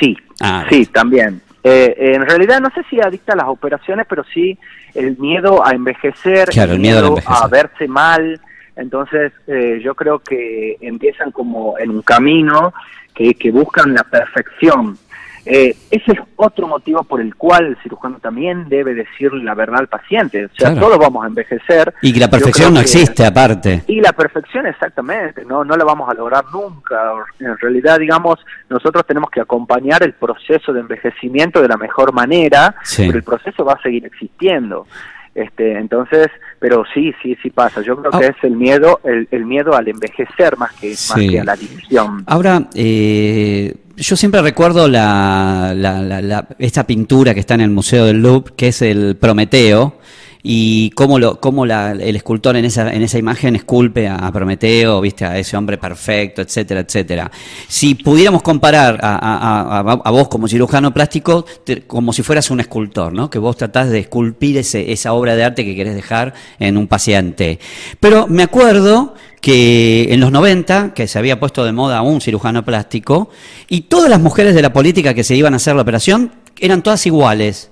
Sí, 0.00 0.16
ah, 0.40 0.64
sí, 0.68 0.86
también. 0.86 1.40
Eh, 1.62 1.94
en 1.96 2.26
realidad 2.26 2.60
no 2.60 2.70
sé 2.74 2.82
si 2.90 3.00
adicta 3.00 3.34
a 3.34 3.36
las 3.36 3.46
operaciones, 3.46 4.04
pero 4.08 4.24
sí 4.34 4.58
el 4.94 5.16
miedo 5.16 5.64
a 5.64 5.70
envejecer, 5.70 6.48
el 6.52 6.78
miedo, 6.80 7.14
a, 7.24 7.44
a 7.44 7.46
verse 7.46 7.86
mal, 7.86 8.40
entonces, 8.76 9.32
eh, 9.46 9.80
yo 9.82 9.94
creo 9.94 10.18
que 10.18 10.76
empiezan 10.80 11.30
como 11.30 11.78
en 11.78 11.90
un 11.90 12.02
camino 12.02 12.72
que, 13.14 13.34
que 13.34 13.50
buscan 13.50 13.94
la 13.94 14.04
perfección. 14.04 14.96
Eh, 15.44 15.74
ese 15.90 16.12
es 16.12 16.18
otro 16.36 16.68
motivo 16.68 17.02
por 17.02 17.20
el 17.20 17.34
cual 17.34 17.66
el 17.66 17.76
cirujano 17.82 18.18
también 18.20 18.68
debe 18.68 18.94
decirle 18.94 19.42
la 19.42 19.54
verdad 19.54 19.80
al 19.80 19.88
paciente. 19.88 20.46
O 20.46 20.48
sea, 20.56 20.74
todos 20.74 20.98
vamos 20.98 21.24
a 21.24 21.26
envejecer. 21.26 21.92
Y 22.00 22.12
que 22.12 22.20
la 22.20 22.30
perfección 22.30 22.72
no 22.74 22.80
existe 22.80 23.26
aparte. 23.26 23.82
Y 23.88 24.00
la 24.00 24.12
perfección 24.12 24.66
exactamente, 24.66 25.44
no, 25.44 25.64
no 25.64 25.76
la 25.76 25.84
vamos 25.84 26.08
a 26.08 26.14
lograr 26.14 26.44
nunca. 26.52 27.12
En 27.40 27.58
realidad, 27.58 27.98
digamos, 27.98 28.38
nosotros 28.68 29.04
tenemos 29.04 29.30
que 29.30 29.40
acompañar 29.40 30.04
el 30.04 30.12
proceso 30.12 30.72
de 30.72 30.80
envejecimiento 30.80 31.60
de 31.60 31.68
la 31.68 31.76
mejor 31.76 32.12
manera, 32.12 32.76
pero 32.96 33.18
el 33.18 33.24
proceso 33.24 33.64
va 33.64 33.74
a 33.74 33.82
seguir 33.82 34.06
existiendo. 34.06 34.86
Este, 35.34 35.78
entonces, 35.78 36.28
pero 36.62 36.84
sí, 36.94 37.12
sí, 37.20 37.36
sí 37.42 37.50
pasa. 37.50 37.82
Yo 37.82 37.96
creo 37.96 38.12
que 38.12 38.26
ah. 38.26 38.28
es 38.28 38.44
el 38.44 38.52
miedo, 38.52 39.00
el, 39.02 39.44
miedo 39.44 39.74
al 39.74 39.88
envejecer 39.88 40.56
más 40.56 40.72
que, 40.74 40.90
más 40.90 41.14
que 41.14 41.40
a 41.40 41.44
la 41.44 41.54
adicción. 41.54 42.22
Ahora, 42.24 42.68
eh, 42.76 43.74
yo 43.96 44.14
siempre 44.14 44.40
recuerdo 44.42 44.86
la, 44.86 45.74
la, 45.74 46.46
esta 46.60 46.86
pintura 46.86 47.34
que 47.34 47.40
está 47.40 47.54
en 47.54 47.62
el 47.62 47.70
Museo 47.70 48.04
del 48.04 48.22
Louvre, 48.22 48.54
que 48.56 48.68
es 48.68 48.80
el 48.80 49.16
Prometeo, 49.16 49.98
y 50.42 50.90
cómo, 50.90 51.18
lo, 51.18 51.40
cómo 51.40 51.64
la, 51.64 51.92
el 51.92 52.16
escultor 52.16 52.56
en 52.56 52.64
esa, 52.64 52.92
en 52.92 53.02
esa 53.02 53.18
imagen 53.18 53.54
esculpe 53.54 54.08
a, 54.08 54.30
Prometeo, 54.32 55.00
viste, 55.00 55.24
a 55.24 55.38
ese 55.38 55.56
hombre 55.56 55.78
perfecto, 55.78 56.42
etcétera, 56.42 56.80
etcétera. 56.80 57.30
Si 57.68 57.94
pudiéramos 57.94 58.42
comparar 58.42 58.98
a, 59.02 60.10
vos 60.10 60.28
como 60.28 60.48
cirujano 60.48 60.92
plástico 60.92 61.46
como 61.86 62.12
si 62.12 62.22
fueras 62.22 62.50
un 62.50 62.60
escultor, 62.60 63.12
¿no? 63.12 63.30
Que 63.30 63.38
vos 63.38 63.56
tratás 63.56 63.90
de 63.90 64.00
esculpir 64.00 64.56
ese, 64.56 64.92
esa 64.92 65.12
obra 65.12 65.36
de 65.36 65.44
arte 65.44 65.64
que 65.64 65.76
querés 65.76 65.94
dejar 65.94 66.34
en 66.58 66.76
un 66.76 66.88
paciente. 66.88 67.60
Pero 68.00 68.26
me 68.26 68.42
acuerdo 68.42 69.14
que 69.40 70.08
en 70.10 70.20
los 70.20 70.30
90, 70.30 70.94
que 70.94 71.08
se 71.08 71.18
había 71.18 71.38
puesto 71.40 71.64
de 71.64 71.72
moda 71.72 72.02
un 72.02 72.20
cirujano 72.20 72.64
plástico, 72.64 73.30
y 73.68 73.82
todas 73.82 74.08
las 74.08 74.20
mujeres 74.20 74.54
de 74.54 74.62
la 74.62 74.72
política 74.72 75.14
que 75.14 75.24
se 75.24 75.34
iban 75.34 75.52
a 75.52 75.56
hacer 75.56 75.74
la 75.74 75.82
operación 75.82 76.32
eran 76.60 76.82
todas 76.82 77.04
iguales. 77.06 77.71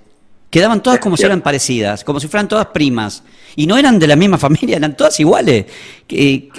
Quedaban 0.51 0.83
todas 0.83 0.99
como 0.99 1.17
si 1.17 1.25
eran 1.25 1.43
parecidas, 1.43 2.03
como 2.03 2.19
si 2.19 2.27
fueran 2.27 2.49
todas 2.49 2.67
primas. 2.67 3.23
Y 3.55 3.67
no 3.67 3.77
eran 3.79 3.99
de 4.01 4.07
la 4.09 4.17
misma 4.17 4.37
familia, 4.39 4.77
eran 4.77 4.97
todas 4.97 5.19
iguales. 5.21 5.67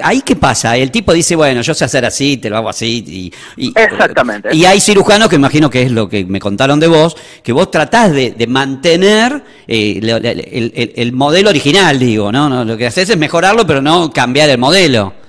¿Ahí 0.01 0.21
qué 0.21 0.37
pasa? 0.37 0.77
El 0.77 0.91
tipo 0.91 1.11
dice, 1.11 1.35
bueno, 1.35 1.61
yo 1.61 1.73
sé 1.73 1.83
hacer 1.83 2.05
así, 2.05 2.37
te 2.37 2.49
lo 2.49 2.57
hago 2.57 2.69
así. 2.69 3.31
Y, 3.57 3.73
Exactamente. 3.77 4.55
Y 4.55 4.63
hay 4.63 4.79
cirujanos 4.79 5.27
que 5.27 5.35
imagino 5.35 5.69
que 5.69 5.83
es 5.83 5.91
lo 5.91 6.07
que 6.07 6.23
me 6.23 6.39
contaron 6.39 6.79
de 6.79 6.87
vos, 6.87 7.17
que 7.43 7.51
vos 7.51 7.69
tratás 7.69 8.13
de, 8.13 8.47
mantener 8.47 9.43
eh, 9.67 9.99
el, 10.01 10.93
el, 10.95 11.11
modelo 11.11 11.49
original, 11.49 11.99
digo, 11.99 12.31
¿no? 12.31 12.49
¿no? 12.49 12.63
Lo 12.63 12.77
que 12.77 12.87
haces 12.87 13.09
es 13.09 13.17
mejorarlo, 13.17 13.67
pero 13.67 13.81
no 13.81 14.11
cambiar 14.11 14.49
el 14.49 14.57
modelo. 14.57 15.20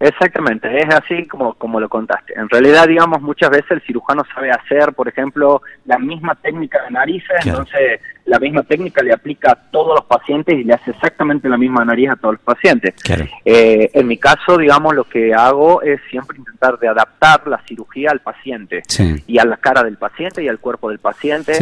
Exactamente, 0.00 0.74
es 0.78 0.94
así 0.94 1.26
como, 1.28 1.52
como 1.54 1.78
lo 1.78 1.86
contaste. 1.90 2.32
En 2.34 2.48
realidad, 2.48 2.88
digamos, 2.88 3.20
muchas 3.20 3.50
veces 3.50 3.70
el 3.70 3.82
cirujano 3.82 4.22
sabe 4.34 4.50
hacer, 4.50 4.94
por 4.94 5.06
ejemplo, 5.06 5.60
la 5.84 5.98
misma 5.98 6.34
técnica 6.36 6.82
de 6.84 6.90
narices, 6.90 7.44
entonces 7.44 8.00
la 8.30 8.38
misma 8.38 8.62
técnica 8.62 9.02
le 9.02 9.12
aplica 9.12 9.50
a 9.50 9.54
todos 9.56 9.96
los 9.96 10.04
pacientes 10.04 10.56
y 10.56 10.62
le 10.62 10.72
hace 10.72 10.92
exactamente 10.92 11.48
la 11.48 11.58
misma 11.58 11.84
nariz 11.84 12.10
a 12.10 12.16
todos 12.16 12.34
los 12.34 12.42
pacientes. 12.42 12.94
Eh, 13.44 13.90
en 13.92 14.06
mi 14.06 14.18
caso, 14.18 14.56
digamos, 14.56 14.94
lo 14.94 15.02
que 15.02 15.34
hago 15.34 15.82
es 15.82 16.00
siempre 16.10 16.38
intentar 16.38 16.78
de 16.78 16.86
adaptar 16.86 17.48
la 17.48 17.60
cirugía 17.66 18.12
al 18.12 18.20
paciente 18.20 18.82
y 19.26 19.38
a 19.38 19.44
la 19.44 19.56
cara 19.56 19.82
del 19.82 19.96
paciente 19.96 20.44
y 20.44 20.48
al 20.48 20.60
cuerpo 20.60 20.90
del 20.90 21.00
paciente 21.00 21.54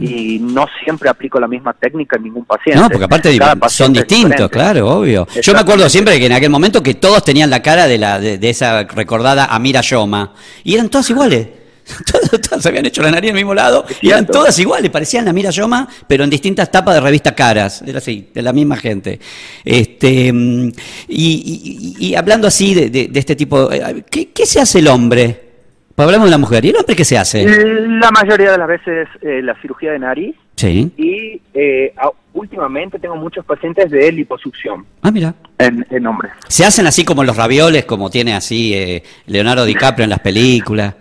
y 0.00 0.40
no 0.40 0.66
siempre 0.82 1.08
aplico 1.08 1.38
la 1.38 1.46
misma 1.46 1.72
técnica 1.74 2.16
en 2.16 2.24
ningún 2.24 2.44
paciente. 2.44 2.80
No, 2.80 2.90
porque 2.90 3.04
aparte 3.04 3.38
son 3.68 3.92
distintos, 3.92 4.50
claro, 4.50 4.88
obvio. 4.88 5.28
Yo 5.40 5.52
me 5.52 5.60
acuerdo 5.60 5.88
siempre 5.88 6.18
que 6.18 6.26
en 6.26 6.32
aquel 6.32 6.50
momento 6.50 6.82
que 6.82 6.94
todos 6.94 7.22
tenían 7.22 7.50
la 7.50 7.62
cara 7.62 7.86
de, 7.86 7.98
la, 7.98 8.18
de, 8.18 8.50
esa 8.50 8.82
recordada 8.82 9.44
Amira 9.46 9.80
Yoma 9.80 10.32
y 10.64 10.74
eran 10.74 10.88
todos 10.88 11.08
iguales. 11.08 11.65
Todas, 12.40 12.62
se 12.62 12.68
habían 12.68 12.86
hecho 12.86 13.02
la 13.02 13.10
nariz 13.10 13.30
al 13.30 13.36
mismo 13.36 13.54
lado 13.54 13.84
y 14.00 14.10
eran 14.10 14.26
todas 14.26 14.58
iguales, 14.58 14.90
parecían 14.90 15.24
la 15.24 15.32
Mira 15.32 15.50
Yoma, 15.50 15.88
pero 16.06 16.24
en 16.24 16.30
distintas 16.30 16.70
tapas 16.70 16.94
de 16.94 17.00
revista 17.00 17.34
Caras, 17.34 17.82
era 17.86 17.98
así, 17.98 18.30
de 18.34 18.42
la 18.42 18.52
misma 18.52 18.76
gente. 18.76 19.20
Este, 19.64 20.32
y, 21.08 22.14
hablando 22.16 22.48
así 22.48 22.74
de, 22.74 23.10
este 23.14 23.36
tipo, 23.36 23.70
eh, 23.72 24.04
¿qué, 24.10 24.46
se 24.46 24.60
hace 24.60 24.80
el 24.80 24.88
hombre? 24.88 25.42
Pues 25.94 26.04
hablamos 26.04 26.26
de 26.26 26.30
la 26.30 26.38
mujer. 26.38 26.64
¿Y 26.64 26.70
el 26.70 26.76
hombre 26.76 26.94
qué 26.94 27.04
se 27.04 27.16
hace? 27.16 27.44
La 27.44 28.10
mayoría 28.10 28.52
de 28.52 28.58
las 28.58 28.68
veces 28.68 29.08
eh, 29.22 29.40
la 29.42 29.58
cirugía 29.62 29.92
de 29.92 29.98
nariz. 29.98 30.36
Sí. 30.54 30.90
Y 30.96 31.40
eh, 31.54 31.94
últimamente 32.34 32.98
tengo 32.98 33.16
muchos 33.16 33.44
pacientes 33.46 33.90
de 33.90 34.12
liposucción. 34.12 34.84
Ah, 35.00 35.10
mira. 35.10 35.34
En, 35.58 35.86
en 35.88 36.06
hombres. 36.06 36.32
¿Se 36.48 36.66
hacen 36.66 36.86
así 36.86 37.04
como 37.04 37.24
los 37.24 37.36
ravioles, 37.36 37.86
como 37.86 38.10
tiene 38.10 38.34
así 38.34 39.02
Leonardo 39.26 39.64
DiCaprio 39.64 40.04
en 40.04 40.10
las 40.10 40.20
películas? 40.20 40.94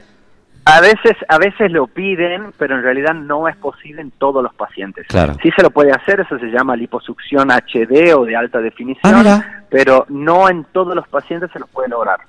A 0.65 0.81
veces, 0.81 1.15
a 1.29 1.37
veces 1.37 1.71
lo 1.71 1.85
piden, 1.85 2.51
pero 2.57 2.75
en 2.75 2.83
realidad 2.83 3.13
no 3.13 3.47
es 3.47 3.55
posible 3.55 4.01
en 4.01 4.11
todos 4.11 4.41
los 4.41 4.53
pacientes. 4.55 5.05
Claro. 5.07 5.35
Sí 5.41 5.51
se 5.55 5.61
lo 5.61 5.69
puede 5.69 5.91
hacer, 5.91 6.21
eso 6.21 6.39
se 6.39 6.47
llama 6.47 6.75
liposucción 6.75 7.51
HD 7.51 8.15
o 8.15 8.25
de 8.25 8.35
alta 8.35 8.59
definición, 8.59 9.27
ah, 9.27 9.63
pero 9.69 10.05
no 10.09 10.49
en 10.49 10.65
todos 10.71 10.95
los 10.95 11.07
pacientes 11.07 11.51
se 11.51 11.59
lo 11.59 11.67
puede 11.67 11.89
lograr. 11.89 12.19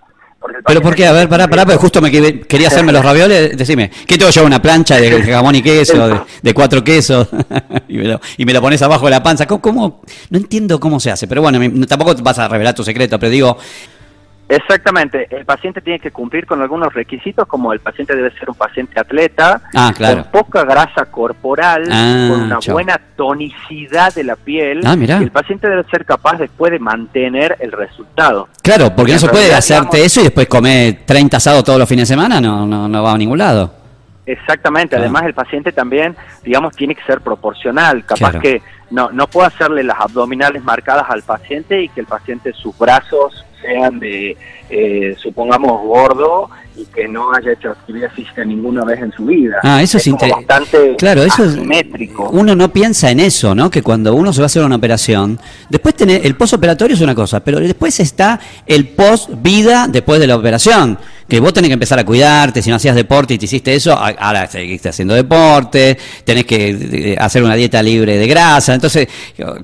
¿Pero 0.67 0.81
por 0.81 0.95
qué? 0.95 1.07
A 1.07 1.13
ver, 1.13 1.29
pará, 1.29 1.49
pará, 1.49 1.65
porque 1.65 1.79
justo 1.79 2.01
me 2.01 2.11
quería 2.11 2.69
hacerme 2.69 2.93
los 2.93 3.05
ravioles. 3.05 3.57
Decime, 3.57 3.91
¿qué 4.07 4.19
tengo 4.19 4.31
yo? 4.31 4.45
¿Una 4.45 4.61
plancha 4.61 4.97
de 4.97 5.23
jamón 5.33 5.55
y 5.55 5.63
queso, 5.63 6.23
de, 6.43 6.55
cuatro 6.55 6.85
quesos? 6.85 7.29
y, 7.89 7.97
me 8.45 8.53
lo, 8.53 8.61
pones 8.61 8.83
abajo 8.83 9.07
de 9.07 9.13
la 9.13 9.23
panza. 9.23 9.47
¿Cómo, 9.47 10.03
No 10.31 10.39
entiendo 10.39 10.79
cómo 10.79 11.01
se 11.01 11.11
hace, 11.11 11.27
pero 11.27 11.43
bueno, 11.43 11.59
tampoco 11.87 12.15
vas 12.23 12.39
a 12.39 12.49
revelar 12.49 12.75
tu 12.75 12.85
secreto, 12.85 13.19
pero 13.19 13.31
digo, 13.31 13.57
Exactamente, 14.49 15.27
el 15.31 15.45
paciente 15.45 15.81
tiene 15.81 15.99
que 15.99 16.13
cumplir 16.13 16.47
con 16.47 16.63
algunos 16.63 16.95
requisitos, 16.95 17.49
como 17.49 17.73
el 17.73 17.81
paciente 17.81 18.15
debe 18.15 18.31
ser 18.39 18.49
un 18.49 18.55
paciente 18.55 19.01
atleta, 19.01 19.61
ah, 19.75 19.93
con 19.97 20.25
poca 20.31 20.65
grasa 20.65 21.07
corporal, 21.07 21.89
ah, 21.91 22.29
con 22.31 22.43
una 22.43 22.59
buena 22.69 23.01
tonicidad 23.17 24.15
de 24.15 24.23
la 24.23 24.37
piel, 24.37 24.83
ah, 24.87 24.95
y 24.97 25.11
el 25.11 25.33
paciente 25.33 25.69
debe 25.69 25.83
ser 25.91 26.05
capaz 26.05 26.39
después 26.39 26.71
de 26.71 26.79
mantener 26.79 27.57
el 27.59 27.73
resultado. 27.73 28.49
Claro, 28.63 28.95
porque 28.95 29.15
no 29.15 29.19
se 29.19 29.29
puede 29.29 29.53
hacerte 29.53 30.05
eso 30.05 30.21
y 30.21 30.25
después 30.25 30.47
comer 30.47 31.01
30 31.05 31.39
asados 31.39 31.65
todos 31.65 31.81
los 31.81 31.89
fines 31.89 32.09
de 32.09 32.15
semana, 32.15 32.41
no, 32.41 32.65
no, 32.67 32.89
no 32.89 33.03
va 33.03 33.13
a 33.13 33.19
ningún 33.19 33.39
lado. 33.39 33.75
Exactamente, 34.27 34.97
además 34.97 35.23
el 35.25 35.35
paciente 35.35 35.73
también, 35.73 36.17
digamos, 36.45 36.75
tiene 36.75 36.95
que 36.95 37.03
ser 37.05 37.21
proporcional, 37.21 38.05
capaz 38.05 38.39
que 38.41 38.61
no, 38.91 39.11
no 39.11 39.29
puedo 39.29 39.47
hacerle 39.47 39.85
las 39.85 40.01
abdominales 40.01 40.63
marcadas 40.63 41.07
al 41.09 41.23
paciente 41.23 41.83
y 41.83 41.89
que 41.89 42.01
el 42.01 42.07
paciente 42.07 42.53
sus 42.53 42.77
brazos 42.77 43.46
sean 43.67 43.99
de, 43.99 44.37
eh, 44.71 45.17
supongamos, 45.21 45.83
gordo 45.87 46.49
y 46.77 46.85
que 46.87 47.09
no 47.09 47.33
haya 47.33 47.53
hecho 47.53 47.71
actividad 47.71 48.11
física 48.11 48.45
ninguna 48.45 48.85
vez 48.85 49.01
en 49.01 49.13
su 49.13 49.25
vida. 49.25 49.57
Ah, 49.63 49.83
eso 49.83 49.97
es, 49.97 50.07
interesante. 50.07 50.95
Claro, 50.99 51.23
eso 51.23 51.45
es 51.45 51.59
Uno 52.33 52.55
no 52.55 52.73
piensa 52.73 53.11
en 53.11 53.21
eso, 53.21 53.55
¿no? 53.55 53.71
Que 53.71 53.83
cuando 53.83 54.15
uno 54.15 54.33
se 54.33 54.41
va 54.41 54.45
a 54.45 54.47
hacer 54.47 54.63
una 54.63 54.77
operación, 54.77 55.39
después 55.71 55.95
tener 55.95 56.27
el 56.27 56.37
postoperatorio 56.37 56.95
es 56.95 57.01
una 57.01 57.15
cosa, 57.15 57.41
pero 57.41 57.61
después 57.61 57.99
está 58.01 58.39
el 58.67 58.89
post 58.89 59.31
vida 59.43 59.87
después 59.89 60.21
de 60.21 60.27
la 60.27 60.37
operación, 60.37 60.99
que 61.29 61.41
vos 61.41 61.53
tenés 61.53 61.69
que 61.69 61.75
empezar 61.75 61.99
a 61.99 62.05
cuidarte, 62.05 62.63
si 62.63 62.71
no 62.71 62.77
hacías 62.77 62.95
deporte 62.95 63.35
y 63.35 63.39
te 63.39 63.47
hiciste 63.47 63.75
eso, 63.75 63.93
ahora 63.93 64.47
seguiste 64.47 64.89
haciendo 64.89 65.15
deporte, 65.15 65.99
tenés 66.25 66.45
que 66.45 67.17
hacer 67.19 67.43
una 67.43 67.55
dieta 67.55 67.83
libre 67.83 68.17
de 68.17 68.27
grasa, 68.27 68.75
entonces, 68.75 69.09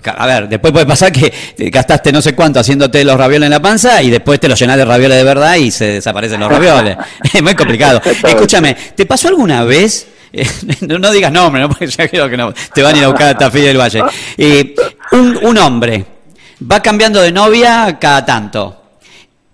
a 0.04 0.26
ver, 0.26 0.48
después 0.48 0.72
puede 0.72 0.86
pasar 0.86 1.12
que 1.12 1.32
gastaste 1.70 2.12
no 2.12 2.20
sé 2.20 2.34
cuánto 2.34 2.60
haciéndote 2.60 3.04
los 3.04 3.16
ravioles 3.16 3.46
en 3.46 3.52
la 3.52 3.62
panza 3.62 4.02
y 4.02 4.10
después 4.10 4.40
te 4.40 4.48
los 4.48 4.58
llenás 4.58 4.76
de 4.76 4.84
ravioles 4.84 5.16
de 5.16 5.24
verdad 5.24 5.56
y 5.56 5.70
se 5.70 5.86
desaparecen 5.86 6.40
los 6.40 6.50
ravioles. 6.50 6.96
es 7.32 7.42
muy 7.42 7.54
complicado. 7.54 8.00
Escúchame, 8.04 8.74
¿te 8.94 9.06
pasó 9.06 9.28
alguna 9.28 9.64
vez? 9.64 10.08
no, 10.80 11.10
digas 11.10 11.30
nombre, 11.30 11.60
¿no? 11.60 11.68
porque 11.68 11.86
ya 11.86 12.08
creo 12.08 12.28
que 12.28 12.36
no, 12.36 12.54
te 12.74 12.82
van 12.82 12.94
a 12.94 12.98
ir 12.98 13.04
a 13.04 13.08
buscar 13.08 13.28
a 13.28 13.38
Tafí 13.38 13.60
del 13.60 13.78
Valle. 13.78 14.02
Eh, 14.36 14.74
un, 15.12 15.58
hombre 15.58 16.04
va 16.70 16.80
cambiando 16.80 17.20
de 17.20 17.30
novia 17.30 17.98
cada 18.00 18.24
tanto 18.24 18.81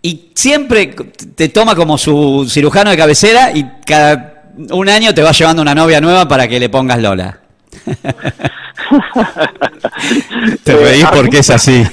y 0.03 0.31
siempre 0.35 0.95
te 1.35 1.49
toma 1.49 1.75
como 1.75 1.99
su 1.99 2.47
cirujano 2.49 2.91
de 2.91 2.97
cabecera 2.97 3.51
y 3.53 3.65
cada 3.85 4.45
un 4.71 4.89
año 4.89 5.13
te 5.15 5.23
va 5.23 5.33
llevando 5.33 5.63
una 5.63 5.75
novia 5.75 6.01
nueva 6.01 6.27
para 6.27 6.47
que 6.49 6.61
le 6.61 6.69
pongas 6.69 7.01
Lola. 7.01 7.39
te 10.65 10.77
reís 10.77 11.07
porque 11.13 11.39
es 11.39 11.51
así. 11.51 11.83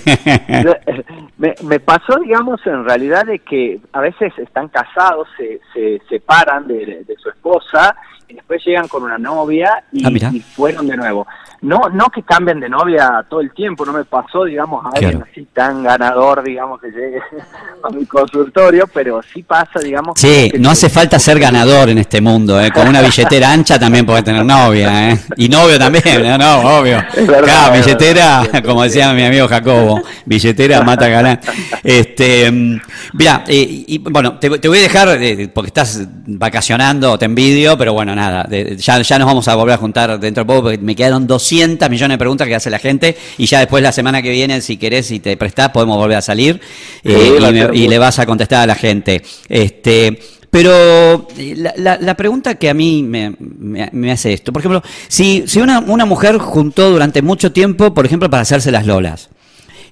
Me, 1.38 1.80
pasó, 1.82 2.18
digamos, 2.24 2.66
en 2.66 2.86
realidad 2.86 3.26
de 3.26 3.40
que 3.40 3.82
a 3.92 4.00
veces 4.00 4.32
están 4.38 4.70
casados, 4.70 5.28
se, 5.38 5.60
se 5.74 6.02
separan 6.08 6.66
de, 6.66 7.04
de 7.06 7.16
su 7.22 7.30
esposa 7.30 7.94
y 8.28 8.34
después 8.34 8.64
llegan 8.66 8.88
con 8.88 9.04
una 9.04 9.18
novia 9.18 9.84
y, 9.92 10.06
ah, 10.06 10.30
y 10.32 10.40
fueron 10.40 10.88
de 10.88 10.98
nuevo 10.98 11.26
no 11.66 11.90
no 11.92 12.10
que 12.10 12.22
cambien 12.22 12.60
de 12.60 12.70
novia 12.70 13.26
todo 13.28 13.42
el 13.42 13.52
tiempo, 13.52 13.86
no 13.86 13.94
me 13.94 14.06
pasó, 14.06 14.44
digamos, 14.46 14.86
a 14.86 14.90
alguien 14.90 15.24
así 15.30 15.48
tan 15.54 15.84
ganador, 15.84 16.44
digamos, 16.44 16.80
que 16.80 16.88
llegue 16.88 17.20
a 17.84 17.90
mi 17.90 18.06
consultorio, 18.06 18.88
pero 18.94 19.22
sí 19.22 19.44
pasa, 19.44 19.80
digamos. 19.80 20.20
Sí, 20.20 20.52
no 20.60 20.70
hace 20.70 20.90
falta 20.90 21.18
ser 21.20 21.40
ganador 21.40 21.90
en 21.90 21.98
este 21.98 22.22
mundo, 22.22 22.62
¿eh? 22.62 22.72
con 22.72 22.88
una 22.88 23.02
billetera 23.02 23.52
ancha 23.52 23.80
también 23.80 24.06
puedes 24.06 24.24
tener 24.24 24.46
novia, 24.46 25.12
¿eh? 25.12 25.20
y 25.38 25.50
novio 25.50 25.80
también, 25.80 26.24
no, 26.24 26.38
no 26.38 26.80
obvio. 26.80 27.04
Claro, 27.26 27.74
billetera, 27.74 28.44
como 28.64 28.84
decía 28.84 29.12
mi 29.14 29.24
amigo 29.24 29.48
Jacobo, 29.48 30.02
billetera 30.26 30.84
mata 30.84 31.08
galán. 31.08 31.40
Este, 31.84 32.52
mm, 32.52 32.80
mira, 33.14 33.44
eh, 33.48 33.86
y, 33.88 33.98
bueno, 33.98 34.38
te, 34.38 34.50
voy 34.50 34.78
a 34.78 34.82
dejar, 34.82 35.22
eh, 35.22 35.50
porque 35.54 35.68
estás 35.68 36.08
vacacionando, 36.28 37.18
te 37.18 37.26
envidio, 37.26 37.78
pero 37.78 37.94
bueno, 37.94 38.15
nada, 38.16 38.48
ya, 38.50 39.02
ya 39.02 39.20
nos 39.20 39.28
vamos 39.28 39.48
a 39.48 39.56
volver 39.56 39.76
a 39.76 39.78
juntar 39.78 40.20
dentro 40.20 40.44
de 40.44 40.48
poco, 40.48 40.62
porque 40.64 40.78
me 40.78 40.96
quedaron 40.96 41.28
200 41.28 41.90
millones 41.90 42.16
de 42.16 42.18
preguntas 42.18 42.48
que 42.48 42.56
hace 42.56 42.70
la 42.70 42.80
gente 42.80 43.16
y 43.38 43.46
ya 43.46 43.60
después 43.60 43.84
la 43.84 43.92
semana 43.92 44.22
que 44.22 44.32
viene, 44.32 44.62
si 44.62 44.78
querés, 44.78 45.12
y 45.12 45.20
te 45.20 45.38
prestás, 45.38 45.70
podemos 45.70 45.98
volver 45.98 46.18
a 46.18 46.22
salir 46.22 46.60
eh, 47.04 47.38
y, 47.74 47.88
le 47.88 48.00
vas 48.00 48.20
a 48.20 48.26
contestar 48.26 48.64
a 48.64 48.66
la 48.66 48.76
gente. 48.76 49.22
Este, 49.48 50.20
pero 50.50 51.28
eh, 51.38 51.74
la, 51.78 52.16
pregunta 52.16 52.56
que 52.56 52.70
a 52.70 52.74
mí 52.74 53.04
me, 53.04 54.12
hace 54.12 54.34
esto, 54.34 54.54
por 54.54 54.62
ejemplo, 54.62 54.82
si, 55.08 55.44
si 55.48 55.60
una, 55.60 55.80
una 55.80 56.06
mujer 56.06 56.38
juntó 56.38 56.90
durante 56.90 57.22
mucho 57.22 57.52
tiempo, 57.52 57.94
por 57.94 58.06
ejemplo, 58.06 58.30
para 58.30 58.42
hacerse 58.42 58.72
las 58.72 58.86
lolas, 58.86 59.30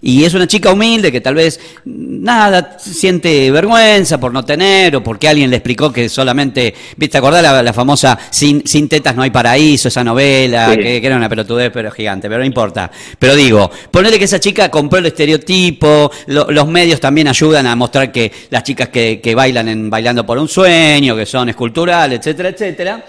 Y 0.06 0.26
es 0.26 0.34
una 0.34 0.46
chica 0.48 0.72
humilde 0.74 1.14
que 1.14 1.22
tal 1.22 1.36
vez 1.36 1.62
nada 1.86 2.76
siente 2.78 3.50
vergüenza 3.52 4.20
por 4.20 4.34
no 4.34 4.44
tener 4.44 4.98
o 4.98 5.02
porque 5.04 5.30
alguien 5.30 5.50
le 5.50 5.56
explicó 5.56 5.94
que 5.94 6.10
solamente, 6.10 6.74
¿viste? 6.98 7.18
¿Acordás 7.18 7.42
la, 7.42 7.64
la 7.64 7.72
famosa 7.72 8.20
sin, 8.30 8.68
sin 8.68 8.90
tetas 8.90 9.16
no 9.16 9.22
hay 9.22 9.30
paraíso, 9.30 9.88
esa 9.88 10.04
novela, 10.04 10.72
Sí. 10.72 10.78
que, 10.82 11.00
que 11.02 11.08
era 11.08 11.16
una 11.16 11.30
pelotudez 11.30 11.72
pero 11.74 11.90
gigante, 11.90 12.28
pero 12.28 12.40
no 12.42 12.46
importa. 12.46 12.92
Pero 13.18 13.34
digo, 13.34 13.72
ponele 13.92 14.20
que 14.20 14.26
esa 14.26 14.42
chica 14.42 14.70
compró 14.70 15.00
el 15.00 15.06
estereotipo, 15.06 16.12
lo- 16.28 16.52
los 16.52 16.68
medios 16.68 17.00
también 17.00 17.30
ayudan 17.30 17.66
a 17.66 17.76
mostrar 17.78 18.12
que 18.12 18.30
las 18.50 18.64
chicas 18.64 18.90
que, 18.90 19.22
que 19.24 19.34
bailan 19.36 19.70
en 19.70 19.90
Bailando 19.90 20.26
por 20.26 20.38
un 20.38 20.50
Sueño, 20.50 21.16
que 21.16 21.26
son 21.26 21.48
esculturales, 21.48 22.20
etcétera, 22.20 22.50
etcétera. 22.50 23.06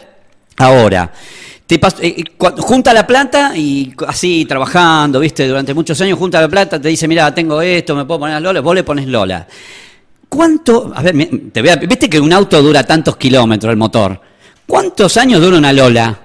Ahora, 0.59 1.11
te 1.67 1.81
pas- 1.81 1.99
eh, 2.01 2.15
eh, 2.19 2.25
junta 2.59 2.93
la 2.93 3.07
plata 3.07 3.57
y 3.57 3.95
así 4.07 4.45
trabajando, 4.45 5.21
viste, 5.21 5.47
durante 5.49 5.73
muchos 5.75 6.01
años 6.01 6.19
junta 6.19 6.41
la 6.41 6.49
plata, 6.49 6.81
te 6.81 6.89
dice, 6.89 7.09
mira, 7.09 7.35
tengo 7.35 7.61
esto, 7.63 7.95
me 7.97 8.05
puedo 8.05 8.21
poner 8.21 8.37
a 8.37 8.41
Lola, 8.41 8.61
vos 8.61 8.75
le 8.75 8.83
pones 8.85 9.07
Lola. 9.07 9.47
¿Cuánto, 10.29 10.93
a 10.95 11.01
ver, 11.03 11.15
te 11.53 11.61
voy 11.61 11.71
a- 11.71 11.77
viste 11.77 12.09
que 12.11 12.21
un 12.21 12.33
auto 12.33 12.61
dura 12.63 12.83
tantos 12.85 13.17
kilómetros 13.17 13.71
el 13.71 13.77
motor? 13.77 14.21
¿Cuántos 14.67 15.17
años 15.17 15.41
dura 15.41 15.59
una 15.59 15.73
Lola? 15.73 16.19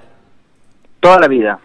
Toda 0.98 1.20
la 1.20 1.28
vida. 1.28 1.58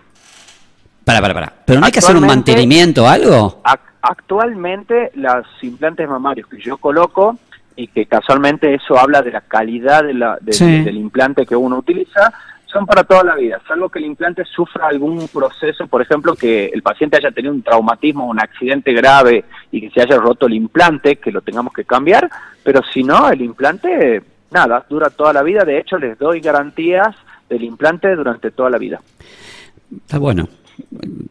Para, 1.03 1.21
para, 1.21 1.33
para. 1.33 1.53
¿Pero 1.65 1.79
no 1.79 1.85
hay 1.85 1.91
que 1.91 1.99
hacer 1.99 2.15
un 2.15 2.25
mantenimiento 2.25 3.03
o 3.03 3.07
algo? 3.07 3.61
Ac- 3.63 3.79
actualmente 4.01 5.11
los 5.15 5.45
implantes 5.61 6.07
mamarios 6.07 6.47
que 6.47 6.59
yo 6.59 6.77
coloco 6.77 7.38
y 7.75 7.88
que 7.88 8.05
casualmente 8.05 8.73
eso 8.73 8.97
habla 8.97 9.21
de 9.21 9.31
la 9.31 9.41
calidad 9.41 10.03
de 10.03 10.13
la- 10.13 10.38
de- 10.39 10.53
Sí. 10.53 10.65
del 10.83 10.97
implante 10.97 11.45
que 11.45 11.55
uno 11.55 11.77
utiliza 11.77 12.33
son 12.75 12.85
para 12.85 13.05
toda 13.05 13.23
la 13.23 13.35
vida, 13.35 13.61
salvo 13.65 13.88
que 13.88 13.99
el 13.99 14.05
implante 14.05 14.43
sufra 14.43 14.88
algún 14.88 15.29
proceso, 15.29 15.88
por 15.88 16.01
ejemplo, 16.01 16.35
que 16.35 16.65
el 16.65 16.81
paciente 16.81 17.15
haya 17.15 17.31
tenido 17.31 17.53
un 17.53 17.63
traumatismo, 17.63 18.27
un 18.27 18.38
accidente 18.38 18.91
grave 18.91 19.45
y 19.71 19.79
que 19.79 19.91
se 19.91 20.01
haya 20.01 20.17
roto 20.17 20.47
el 20.47 20.55
implante, 20.55 21.15
que 21.15 21.31
lo 21.31 21.39
tengamos 21.39 21.71
que 21.71 21.85
cambiar, 21.85 22.29
pero 22.65 22.81
si 22.93 23.01
no, 23.01 23.29
el 23.29 23.41
implante, 23.41 24.21
nada, 24.51 24.85
dura 24.89 25.09
toda 25.09 25.31
la 25.31 25.41
vida, 25.41 25.63
de 25.63 25.79
hecho 25.79 25.97
les 25.97 26.19
doy 26.19 26.41
garantías 26.41 27.15
del 27.47 27.63
implante 27.63 28.13
durante 28.13 28.51
toda 28.51 28.69
la 28.69 28.77
vida. 28.77 28.99
Está 29.95 30.17
bueno. 30.17 30.45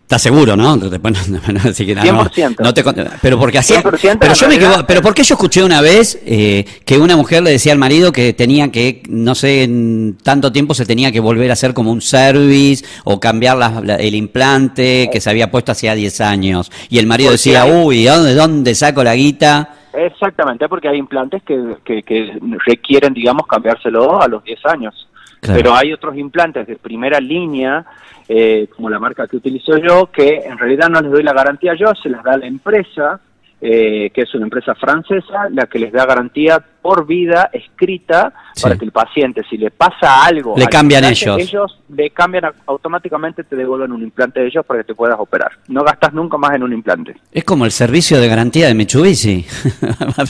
¿Estás 0.03 0.23
seguro, 0.23 0.57
no? 0.57 0.77
Después 0.77 1.29
no- 1.29 1.39
no- 1.53 1.61
así 1.71 1.87
que, 1.87 1.95
no, 1.95 2.03
100%. 2.03 2.57
no 2.61 2.75
te 2.75 2.85
pero 3.23 3.39
porque 3.39 3.59
hacía, 3.59 3.83
100% 3.83 4.19
pero 4.21 4.35
yo 4.35 4.49
me 4.49 4.55
equivoco- 4.57 4.85
pero 4.87 5.03
¿por 5.03 5.15
qué 5.15 5.23
yo 5.23 5.35
escuché 5.35 5.63
una 5.63 5.81
vez 5.81 6.21
eh, 6.27 6.65
que 6.85 6.99
una 6.99 7.17
mujer 7.17 7.43
le 7.43 7.51
decía 7.51 7.73
al 7.73 7.79
marido 7.79 8.13
que 8.13 8.33
tenía 8.33 8.71
que, 8.71 9.03
no 9.09 9.35
sé, 9.35 9.65
en 9.65 10.17
tanto 10.23 10.53
tiempo 10.53 10.75
se 10.75 10.87
tenía 10.87 11.11
que 11.11 11.21
volver 11.21 11.51
a 11.51 11.55
hacer 11.55 11.75
como 11.75 11.91
un 11.91 12.01
service 12.01 12.85
o 13.05 13.19
cambiar 13.19 13.57
la- 13.57 13.81
la- 13.83 13.97
el 13.97 14.15
implante 14.15 15.09
que 15.11 15.21
se 15.21 15.31
había 15.31 15.51
puesto 15.51 15.73
hacía 15.73 15.95
10 15.95 16.21
años? 16.21 16.71
Y 16.91 16.99
el 16.99 17.07
marido 17.07 17.29
Porque 17.31 17.37
decía, 17.39 17.65
uy, 17.65 18.05
¿de 18.05 18.11
dónde, 18.11 18.35
dónde 18.35 18.75
saco 18.75 19.03
la 19.03 19.15
guita? 19.15 19.75
Exactamente, 19.95 20.69
porque 20.69 20.89
hay 20.89 20.99
implantes 20.99 21.43
que, 21.45 21.57
que, 21.85 22.03
que 22.03 22.33
requieren, 22.67 23.15
digamos, 23.15 23.47
cambiárselo 23.47 24.21
a 24.21 24.27
los 24.29 24.43
10 24.45 24.59
años. 24.67 25.09
Claro. 25.41 25.59
Pero 25.61 25.75
hay 25.75 25.93
otros 25.93 26.17
implantes 26.17 26.67
de 26.67 26.77
primera 26.77 27.21
línea, 27.21 27.85
eh, 28.29 28.69
como 28.75 28.89
la 28.91 28.99
marca 28.99 29.27
que 29.27 29.37
utilizo 29.37 29.77
yo, 29.79 30.11
que 30.11 30.43
en 30.45 30.59
realidad 30.59 30.89
no 30.89 31.01
les 31.01 31.11
doy 31.11 31.23
la 31.23 31.33
garantía 31.33 31.75
yo, 31.75 31.95
se 31.95 32.09
las 32.09 32.23
da 32.23 32.37
la 32.37 32.47
empresa, 32.47 33.21
eh, 33.61 34.11
que 34.11 34.23
es 34.23 34.35
una 34.35 34.45
empresa 34.45 34.75
francesa, 34.75 35.49
la 35.51 35.67
que 35.67 35.79
les 35.79 35.93
da 35.93 36.07
garantía 36.07 36.65
por 36.85 37.07
vida 37.07 37.49
escrita 37.51 38.31
Sí. 38.55 38.63
para 38.63 38.77
que 38.77 38.85
el 38.85 38.93
paciente, 38.93 39.43
si 39.51 39.57
le 39.57 39.71
pasa 39.73 40.25
algo, 40.25 40.55
Le 40.57 40.67
cambian 40.69 41.03
ellos. 41.05 41.41
ellos 41.41 41.79
le 41.89 42.11
cambian 42.11 42.45
automáticamente, 42.67 43.43
te 43.43 43.57
devuelven 43.57 43.91
un 43.91 44.03
implante 44.03 44.39
de 44.41 44.47
ellos 44.47 44.65
para 44.65 44.81
que 44.81 44.89
te 44.89 44.95
puedas 44.95 45.19
operar. 45.19 45.51
No 45.67 45.83
gastas 45.83 46.13
nunca 46.13 46.37
más 46.37 46.55
en 46.55 46.63
un 46.63 46.73
implante. 46.73 47.17
Es 47.33 47.43
como 47.43 47.65
el 47.65 47.73
servicio 47.73 48.21
de 48.21 48.29
garantía 48.29 48.69
de 48.69 48.75
Mitsubishi. 48.75 49.45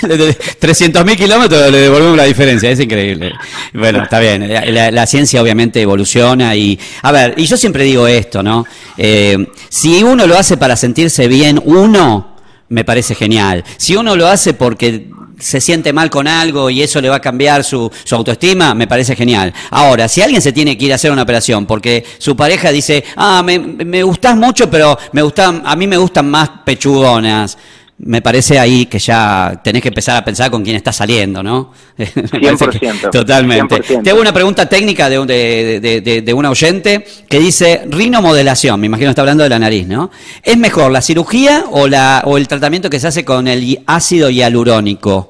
300 0.60 1.04
mil 1.04 1.16
kilómetros 1.16 1.70
le 1.70 1.78
devolvemos 1.78 2.16
la 2.16 2.24
diferencia, 2.24 2.70
es 2.70 2.78
increíble. 2.78 3.32
Bueno, 3.72 4.02
está 4.02 4.20
bien, 4.20 4.46
la 4.94 5.06
ciencia 5.06 5.42
obviamente 5.42 5.80
evoluciona 5.80 6.54
y... 6.54 6.78
A 7.02 7.12
ver, 7.12 7.34
y 7.38 7.46
yo 7.46 7.56
siempre 7.56 7.84
digo 7.84 8.06
esto, 8.06 8.42
¿no? 8.42 8.66
Eh, 8.98 9.48
si 9.70 10.04
uno 10.04 10.26
lo 10.26 10.36
hace 10.36 10.58
para 10.58 10.76
sentirse 10.76 11.26
bien, 11.28 11.60
uno, 11.64 12.36
me 12.68 12.84
parece 12.84 13.14
genial. 13.14 13.64
Si 13.78 13.96
uno 13.96 14.14
lo 14.16 14.26
hace 14.28 14.54
porque 14.54 15.08
se 15.40 15.60
siente 15.60 15.92
mal 15.92 16.08
con 16.10 16.28
algo 16.28 16.70
y 16.70 16.82
eso 16.82 17.00
le 17.00 17.08
va 17.08 17.16
a 17.16 17.20
cambiar 17.20 17.64
su, 17.64 17.90
su 18.04 18.14
autoestima, 18.14 18.74
me 18.74 18.86
parece 18.86 19.16
genial. 19.16 19.52
Ahora, 19.70 20.06
si 20.08 20.22
alguien 20.22 20.40
se 20.42 20.52
tiene 20.52 20.76
que 20.78 20.84
ir 20.84 20.92
a 20.92 20.96
hacer 20.96 21.10
una 21.10 21.22
operación 21.22 21.66
porque 21.66 22.04
su 22.18 22.36
pareja 22.36 22.70
dice, 22.70 23.02
ah, 23.16 23.42
me, 23.44 23.58
me 23.58 24.02
gustás 24.02 24.36
mucho, 24.36 24.70
pero 24.70 24.98
me 25.12 25.22
gustan, 25.22 25.62
a 25.64 25.74
mí 25.76 25.86
me 25.86 25.96
gustan 25.96 26.30
más 26.30 26.48
pechugonas. 26.64 27.56
Me 28.02 28.22
parece 28.22 28.58
ahí 28.58 28.86
que 28.86 28.98
ya 28.98 29.60
tenés 29.62 29.82
que 29.82 29.88
empezar 29.88 30.16
a 30.16 30.24
pensar 30.24 30.50
con 30.50 30.64
quién 30.64 30.74
está 30.74 30.90
saliendo, 30.90 31.42
¿no? 31.42 31.70
Me 31.98 32.06
parece 32.40 32.68
que- 32.68 32.90
100%, 32.90 33.10
totalmente. 33.10 33.74
100%. 33.82 34.02
Te 34.02 34.08
hago 34.08 34.22
una 34.22 34.32
pregunta 34.32 34.64
técnica 34.66 35.10
de, 35.10 35.18
un- 35.18 35.26
de, 35.26 35.80
de, 36.02 36.22
de, 36.22 36.32
oyente 36.32 37.04
que 37.28 37.38
dice 37.38 37.82
rinomodelación, 37.90 38.80
me 38.80 38.86
imagino 38.86 39.08
que 39.08 39.10
está 39.10 39.20
hablando 39.20 39.42
de 39.44 39.50
la 39.50 39.58
nariz, 39.58 39.86
¿no? 39.86 40.10
¿Es 40.42 40.56
mejor 40.56 40.90
la 40.92 41.02
cirugía 41.02 41.64
o, 41.72 41.88
la, 41.88 42.22
o 42.24 42.38
el 42.38 42.48
tratamiento 42.48 42.88
que 42.88 42.98
se 42.98 43.06
hace 43.08 43.22
con 43.22 43.46
el 43.46 43.80
ácido 43.86 44.30
hialurónico? 44.30 45.29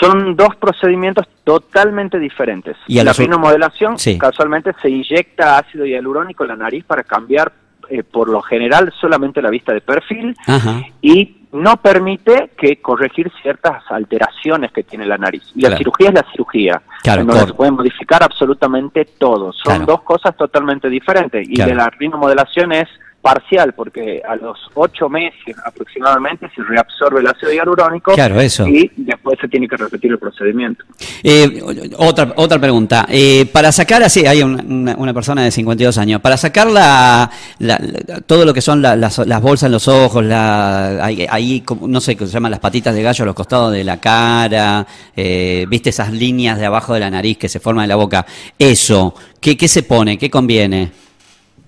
Son 0.00 0.34
dos 0.34 0.56
procedimientos 0.56 1.26
totalmente 1.44 2.18
diferentes. 2.18 2.76
Y 2.86 3.02
la 3.02 3.12
rinomodelación 3.12 3.98
Sí. 3.98 4.18
casualmente 4.18 4.72
se 4.80 4.88
inyecta 4.88 5.58
ácido 5.58 5.84
hialurónico 5.84 6.44
en 6.44 6.48
la 6.48 6.56
nariz 6.56 6.84
para 6.84 7.02
cambiar 7.04 7.52
eh, 7.92 8.02
por 8.04 8.28
lo 8.28 8.40
general 8.40 8.92
solamente 9.00 9.42
la 9.42 9.50
vista 9.50 9.72
de 9.72 9.80
perfil 9.80 10.36
Ajá. 10.46 10.80
y 11.02 11.38
no 11.52 11.76
permite 11.78 12.52
que 12.56 12.76
corregir 12.80 13.32
ciertas 13.42 13.82
alteraciones 13.90 14.70
que 14.70 14.84
tiene 14.84 15.04
la 15.06 15.18
nariz. 15.18 15.42
Y 15.56 15.62
la 15.62 15.76
cirugía 15.76 16.08
es 16.10 16.14
la 16.14 16.24
cirugía, 16.30 16.80
Claro, 17.02 17.24
donde 17.24 17.46
se 17.46 17.52
puede 17.54 17.72
modificar 17.72 18.22
absolutamente 18.22 19.04
todo. 19.18 19.52
Son 19.52 19.74
Claro. 19.78 19.86
dos 19.86 20.02
cosas 20.02 20.36
totalmente 20.36 20.88
diferentes. 20.88 21.48
Y 21.48 21.56
de 21.60 21.74
la 21.74 21.90
rinomodelación 21.90 22.70
es 22.72 22.88
parcial, 23.22 23.74
porque 23.74 24.22
a 24.26 24.34
los 24.36 24.58
ocho 24.74 25.08
meses 25.08 25.54
aproximadamente 25.64 26.50
se 26.54 26.62
reabsorbe 26.62 27.20
el 27.20 27.26
ácido 27.26 27.52
hialurónico 27.52 28.14
Claro, 28.14 28.40
eso. 28.40 28.66
y 28.66 28.90
después 28.96 29.38
se 29.40 29.46
tiene 29.48 29.68
que 29.68 29.76
repetir 29.76 30.10
el 30.12 30.18
procedimiento. 30.18 30.84
Eh, 31.22 31.60
otra, 31.98 32.32
otra 32.36 32.58
pregunta. 32.58 33.06
Eh, 33.10 33.46
para 33.52 33.72
sacar 33.72 34.02
así, 34.02 34.24
hay 34.26 34.42
un- 34.42 34.60
una, 34.72 34.96
una 34.96 35.12
persona 35.12 35.42
de 35.44 35.50
52 35.50 35.98
años, 35.98 36.20
para 36.22 36.36
sacar 36.38 36.68
la, 36.70 37.30
la- 37.58 37.78
la- 38.06 38.20
todo 38.22 38.44
lo 38.46 38.54
que 38.54 38.62
son 38.62 38.80
la- 38.80 38.96
las, 38.96 39.18
las 39.18 39.42
bolsas 39.42 39.66
en 39.66 39.72
los 39.72 39.86
ojos, 39.88 40.24
la, 40.24 41.04
ahí, 41.04 41.62
no 41.82 42.00
sé, 42.00 42.16
que 42.16 42.26
se 42.26 42.32
llaman 42.32 42.50
las 42.52 42.60
patitas 42.60 42.94
de 42.94 43.02
gallo 43.02 43.22
a 43.24 43.26
los 43.26 43.34
costados 43.34 43.72
de 43.72 43.84
la 43.84 43.98
cara, 44.00 44.86
eh, 45.14 45.66
viste 45.68 45.90
esas 45.90 46.10
líneas 46.12 46.58
de 46.58 46.66
abajo 46.66 46.94
de 46.94 47.00
la 47.00 47.10
nariz 47.10 47.36
que 47.36 47.48
se 47.50 47.60
forman 47.60 47.84
en 47.84 47.90
la 47.90 47.96
boca, 47.96 48.24
eso, 48.58 49.14
¿qué, 49.40 49.56
qué 49.58 49.68
se 49.68 49.82
pone? 49.82 50.16
¿Qué 50.16 50.30
conviene? 50.30 50.90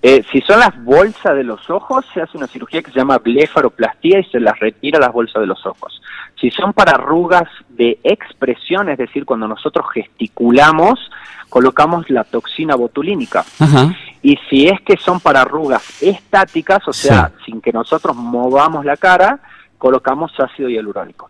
Eh, 0.05 0.21
si 0.33 0.41
son 0.41 0.59
las 0.59 0.83
bolsas 0.83 1.33
de 1.33 1.45
los 1.45 1.69
ojos, 1.69 2.05
se 2.13 2.21
hace 2.21 2.37
una 2.37 2.47
cirugía 2.47 2.81
que 2.81 2.91
se 2.91 2.99
llama 2.99 3.19
blefaroplastía 3.19 4.19
y 4.19 4.25
se 4.25 4.41
las 4.41 4.59
retira 4.59 4.99
las 4.99 5.13
bolsas 5.13 5.39
de 5.39 5.47
los 5.47 5.65
ojos. 5.65 6.01
Si 6.41 6.51
son 6.51 6.73
para 6.73 6.91
arrugas 6.91 7.47
de 7.69 7.97
expresión, 8.03 8.89
es 8.89 8.97
decir, 8.97 9.23
cuando 9.23 9.47
nosotros 9.47 9.85
gesticulamos, 9.93 10.99
colocamos 11.47 12.09
la 12.09 12.25
toxina 12.25 12.75
botulínica. 12.75 13.45
Ajá. 13.59 13.95
Y 14.21 14.37
si 14.49 14.67
es 14.67 14.81
que 14.81 14.97
son 14.97 15.21
para 15.21 15.43
arrugas 15.43 16.03
estáticas, 16.03 16.85
o 16.85 16.91
sea, 16.91 17.31
sin 17.45 17.61
que 17.61 17.71
nosotros 17.71 18.13
movamos 18.13 18.83
la 18.83 18.97
cara, 18.97 19.39
colocamos 19.77 20.33
ácido 20.37 20.67
hialurónico. 20.67 21.29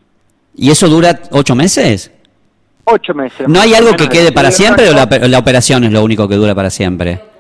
¿Y 0.56 0.72
eso 0.72 0.90
dura 0.90 1.20
ocho 1.30 1.54
meses? 1.54 2.12
Ocho 2.86 3.14
meses. 3.14 3.48
¿No 3.48 3.62
hay 3.62 3.76
algo 3.76 3.92
que 3.96 4.06
de 4.06 4.10
quede 4.10 4.32
para 4.32 4.50
siempre 4.50 4.90
o 4.90 4.94
la 4.94 5.38
operación 5.38 5.84
es 5.84 5.92
lo 5.92 6.04
único 6.04 6.28
que 6.28 6.36
dura 6.36 6.56
para 6.56 6.72
siempre? 6.72 7.33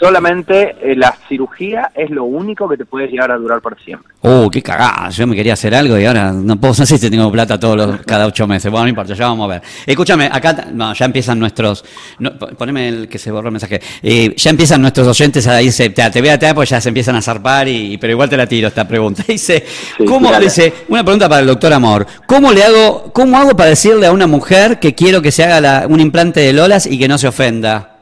Solamente 0.00 0.76
eh, 0.82 0.96
la 0.96 1.14
cirugía 1.28 1.90
es 1.94 2.08
lo 2.08 2.24
único 2.24 2.66
que 2.66 2.78
te 2.78 2.86
puede 2.86 3.06
llegar 3.08 3.30
a 3.30 3.36
durar 3.36 3.60
para 3.60 3.76
siempre. 3.84 4.08
Uh, 4.22 4.48
qué 4.48 4.62
cagada. 4.62 5.10
Yo 5.10 5.26
me 5.26 5.36
quería 5.36 5.52
hacer 5.52 5.74
algo 5.74 5.98
y 5.98 6.06
ahora 6.06 6.32
no 6.32 6.56
puedo, 6.58 6.72
no 6.78 6.86
sé 6.86 6.96
si 6.96 7.10
tengo 7.10 7.30
plata 7.30 7.60
todos 7.60 7.76
los, 7.76 8.00
cada 8.06 8.26
ocho 8.26 8.46
meses. 8.46 8.70
Bueno, 8.70 8.84
no 8.84 8.88
importa, 8.88 9.12
ya 9.12 9.26
vamos 9.26 9.44
a 9.44 9.48
ver. 9.54 9.62
Escúchame, 9.84 10.30
acá, 10.32 10.68
no, 10.72 10.94
ya 10.94 11.04
empiezan 11.04 11.38
nuestros, 11.38 11.84
no, 12.18 12.38
po- 12.38 12.48
poneme 12.48 12.88
el 12.88 13.08
que 13.08 13.18
se 13.18 13.30
borró 13.30 13.48
el 13.48 13.52
mensaje. 13.52 13.78
Eh, 14.02 14.34
ya 14.36 14.50
empiezan 14.50 14.80
nuestros 14.80 15.06
oyentes 15.06 15.46
a 15.46 15.60
irse, 15.60 15.90
te, 15.90 16.08
te 16.10 16.20
voy 16.20 16.30
a 16.30 16.38
tener, 16.38 16.54
pues 16.54 16.70
ya 16.70 16.80
se 16.80 16.88
empiezan 16.88 17.16
a 17.16 17.20
zarpar 17.22 17.68
y, 17.68 17.98
pero 17.98 18.12
igual 18.14 18.30
te 18.30 18.38
la 18.38 18.46
tiro 18.46 18.68
esta 18.68 18.88
pregunta. 18.88 19.22
Dice, 19.28 19.64
Sí, 19.98 20.04
¿cómo, 20.06 20.28
tirala. 20.28 20.38
dice, 20.44 20.72
una 20.88 21.04
pregunta 21.04 21.28
para 21.28 21.42
el 21.42 21.46
doctor 21.46 21.72
Amor. 21.74 22.06
¿Cómo 22.26 22.52
le 22.52 22.64
hago, 22.64 23.12
cómo 23.12 23.36
hago 23.36 23.54
para 23.54 23.68
decirle 23.68 24.06
a 24.06 24.12
una 24.12 24.26
mujer 24.26 24.78
que 24.80 24.94
quiero 24.94 25.20
que 25.20 25.30
se 25.30 25.44
haga 25.44 25.60
la- 25.60 25.86
un 25.86 26.00
implante 26.00 26.40
de 26.40 26.54
Lolas 26.54 26.86
y 26.86 26.98
que 26.98 27.06
no 27.06 27.18
se 27.18 27.28
ofenda? 27.28 27.98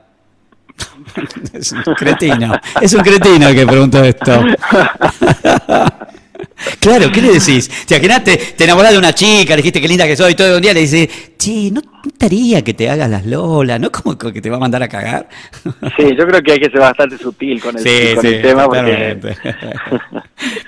Es 1.52 1.72
un 1.72 1.82
cretino, 1.94 2.60
es 2.80 2.92
un 2.94 3.02
cretino 3.02 3.48
el 3.48 3.54
que 3.54 3.66
preguntó 3.66 4.04
esto. 4.04 4.44
Claro, 6.80 7.10
¿qué 7.10 7.22
le 7.22 7.32
decís? 7.32 7.68
Te 7.86 7.96
imaginás, 7.96 8.24
te, 8.24 8.36
te 8.36 8.64
enamorás 8.64 8.92
de 8.92 8.98
una 8.98 9.14
chica, 9.14 9.54
le 9.54 9.58
dijiste 9.58 9.80
qué 9.80 9.88
linda 9.88 10.06
que 10.06 10.16
soy, 10.16 10.32
y 10.32 10.34
todo 10.34 10.56
un 10.56 10.62
día 10.62 10.72
le 10.72 10.80
dices, 10.80 11.08
che, 11.36 11.70
¿no 11.70 11.80
gustaría 12.08 12.62
que 12.64 12.74
te 12.74 12.88
hagas 12.90 13.08
las 13.10 13.24
Lola, 13.26 13.78
¿no? 13.78 13.90
Como 13.92 14.16
que 14.16 14.40
te 14.40 14.50
va 14.50 14.56
a 14.56 14.60
mandar 14.60 14.82
a 14.82 14.88
cagar. 14.88 15.28
Sí, 15.96 16.04
yo 16.16 16.26
creo 16.26 16.42
que 16.42 16.52
hay 16.52 16.58
que 16.60 16.70
ser 16.70 16.80
bastante 16.80 17.16
sutil 17.18 17.60
con 17.60 17.76
el, 17.76 17.82
Sí, 17.82 18.14
con 18.14 18.22
sí, 18.24 18.28
el 18.34 18.42
tema. 18.42 18.64
Porque... 18.66 19.18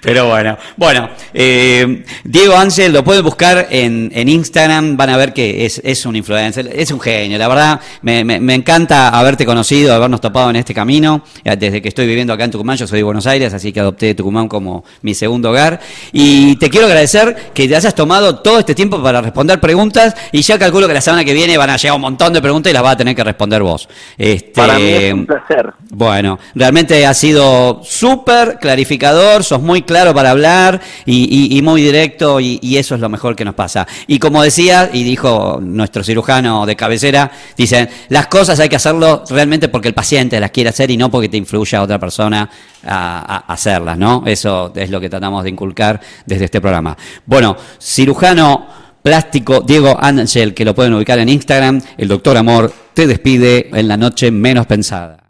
Pero 0.02 0.28
bueno, 0.28 0.56
bueno, 0.76 1.08
eh, 1.32 2.04
Diego 2.24 2.56
Ángel 2.56 2.92
lo 2.92 3.04
pueden 3.04 3.22
buscar 3.24 3.68
en, 3.70 4.10
en 4.14 4.28
Instagram, 4.28 4.96
van 4.96 5.10
a 5.10 5.16
ver 5.16 5.32
que 5.32 5.64
es, 5.64 5.80
es 5.84 6.04
un 6.06 6.16
influencer, 6.16 6.68
es 6.74 6.90
un 6.90 6.98
genio, 7.00 7.38
la 7.38 7.46
verdad, 7.48 7.80
me, 8.02 8.24
me- 8.24 8.40
me 8.40 8.54
encanta 8.54 9.10
haberte 9.10 9.46
conocido, 9.46 9.94
habernos 9.94 10.20
topado 10.20 10.50
en 10.50 10.56
este 10.56 10.74
camino, 10.74 11.22
eh, 11.44 11.56
desde 11.56 11.80
que 11.80 11.88
estoy 11.88 12.06
viviendo 12.06 12.32
acá 12.32 12.44
en 12.44 12.50
Tucumán, 12.50 12.76
yo 12.78 12.86
soy 12.86 12.98
de 12.98 13.02
Buenos 13.04 13.26
Aires, 13.28 13.54
así 13.54 13.72
que 13.72 13.78
adopté 13.80 14.14
Tucumán 14.14 14.48
como 14.48 14.84
mi 15.02 15.14
segundo 15.14 15.50
hogar, 15.50 15.80
y 16.12 16.56
te 16.56 16.68
quiero 16.68 16.86
agradecer 16.86 17.36
que 17.54 17.68
te 17.68 17.76
hayas 17.76 17.94
tomado 17.94 18.40
todo 18.40 18.58
este 18.58 18.74
tiempo 18.74 19.00
para 19.02 19.20
responder 19.20 19.60
preguntas, 19.60 20.16
y 20.32 20.42
ya 20.42 20.58
calculo 20.58 20.88
que 20.88 20.94
la 20.94 21.00
semana 21.00 21.24
que 21.24 21.29
viene 21.32 21.56
van 21.56 21.70
a 21.70 21.76
llegar 21.76 21.94
un 21.96 22.02
montón 22.02 22.32
de 22.32 22.40
preguntas 22.42 22.70
y 22.70 22.74
las 22.74 22.82
vas 22.82 22.92
a 22.94 22.96
tener 22.96 23.14
que 23.16 23.24
responder 23.24 23.62
vos. 23.62 23.88
Este, 24.18 24.52
Para 24.52 24.74
mí 24.78 24.82
es 24.88 25.12
un 25.12 25.26
placer. 25.26 25.72
bueno, 25.90 26.38
realmente 26.54 27.06
ha 27.06 27.14
sido 27.14 27.80
súper 27.84 28.58
clarificador, 28.60 29.44
sos 29.44 29.60
muy 29.62 29.82
claro 29.82 30.14
para 30.14 30.30
hablar 30.30 30.80
y, 31.04 31.50
y- 31.52 31.58
y 31.58 31.62
muy 31.62 31.82
directo 31.82 32.40
y, 32.40 32.58
y 32.62 32.76
eso 32.76 32.94
es 32.94 33.00
lo 33.00 33.08
mejor 33.08 33.36
que 33.36 33.44
nos 33.44 33.54
pasa. 33.54 33.86
Y 34.06 34.18
como 34.18 34.42
decía, 34.42 34.90
y 34.92 35.02
dijo 35.04 35.58
nuestro 35.62 36.02
cirujano 36.04 36.66
de 36.66 36.76
cabecera, 36.76 37.30
dicen, 37.56 37.88
las 38.08 38.26
cosas 38.28 38.58
hay 38.60 38.68
que 38.68 38.76
hacerlo 38.76 39.24
realmente 39.28 39.68
porque 39.68 39.88
el 39.88 39.94
paciente 39.94 40.38
las 40.40 40.50
quiere 40.50 40.70
hacer 40.70 40.90
y 40.90 40.96
no 40.96 41.10
porque 41.10 41.28
te 41.28 41.36
influya 41.36 41.78
a 41.78 41.82
otra 41.82 41.98
persona 41.98 42.48
a, 42.86 43.44
a 43.48 43.52
hacerlas, 43.52 43.98
¿no? 43.98 44.22
Eso 44.26 44.72
es 44.74 44.90
lo 44.90 45.00
que 45.00 45.08
tratamos 45.10 45.44
de 45.44 45.50
inculcar 45.50 46.00
desde 46.26 46.46
este 46.46 46.60
programa. 46.60 46.96
Bueno, 47.26 47.56
cirujano 47.80 48.66
plástico 49.02 49.60
Diego 49.60 49.96
Ángel, 50.00 50.54
que 50.54 50.64
lo 50.64 50.74
pueden 50.74 50.94
ubicar 50.94 51.18
en 51.18 51.28
Instagram, 51.28 51.80
el 51.96 52.08
doctor 52.08 52.36
Amor 52.36 52.72
te 52.94 53.06
despide 53.06 53.70
en 53.72 53.88
la 53.88 53.96
noche 53.96 54.30
menos 54.30 54.66
pensada. 54.66 55.18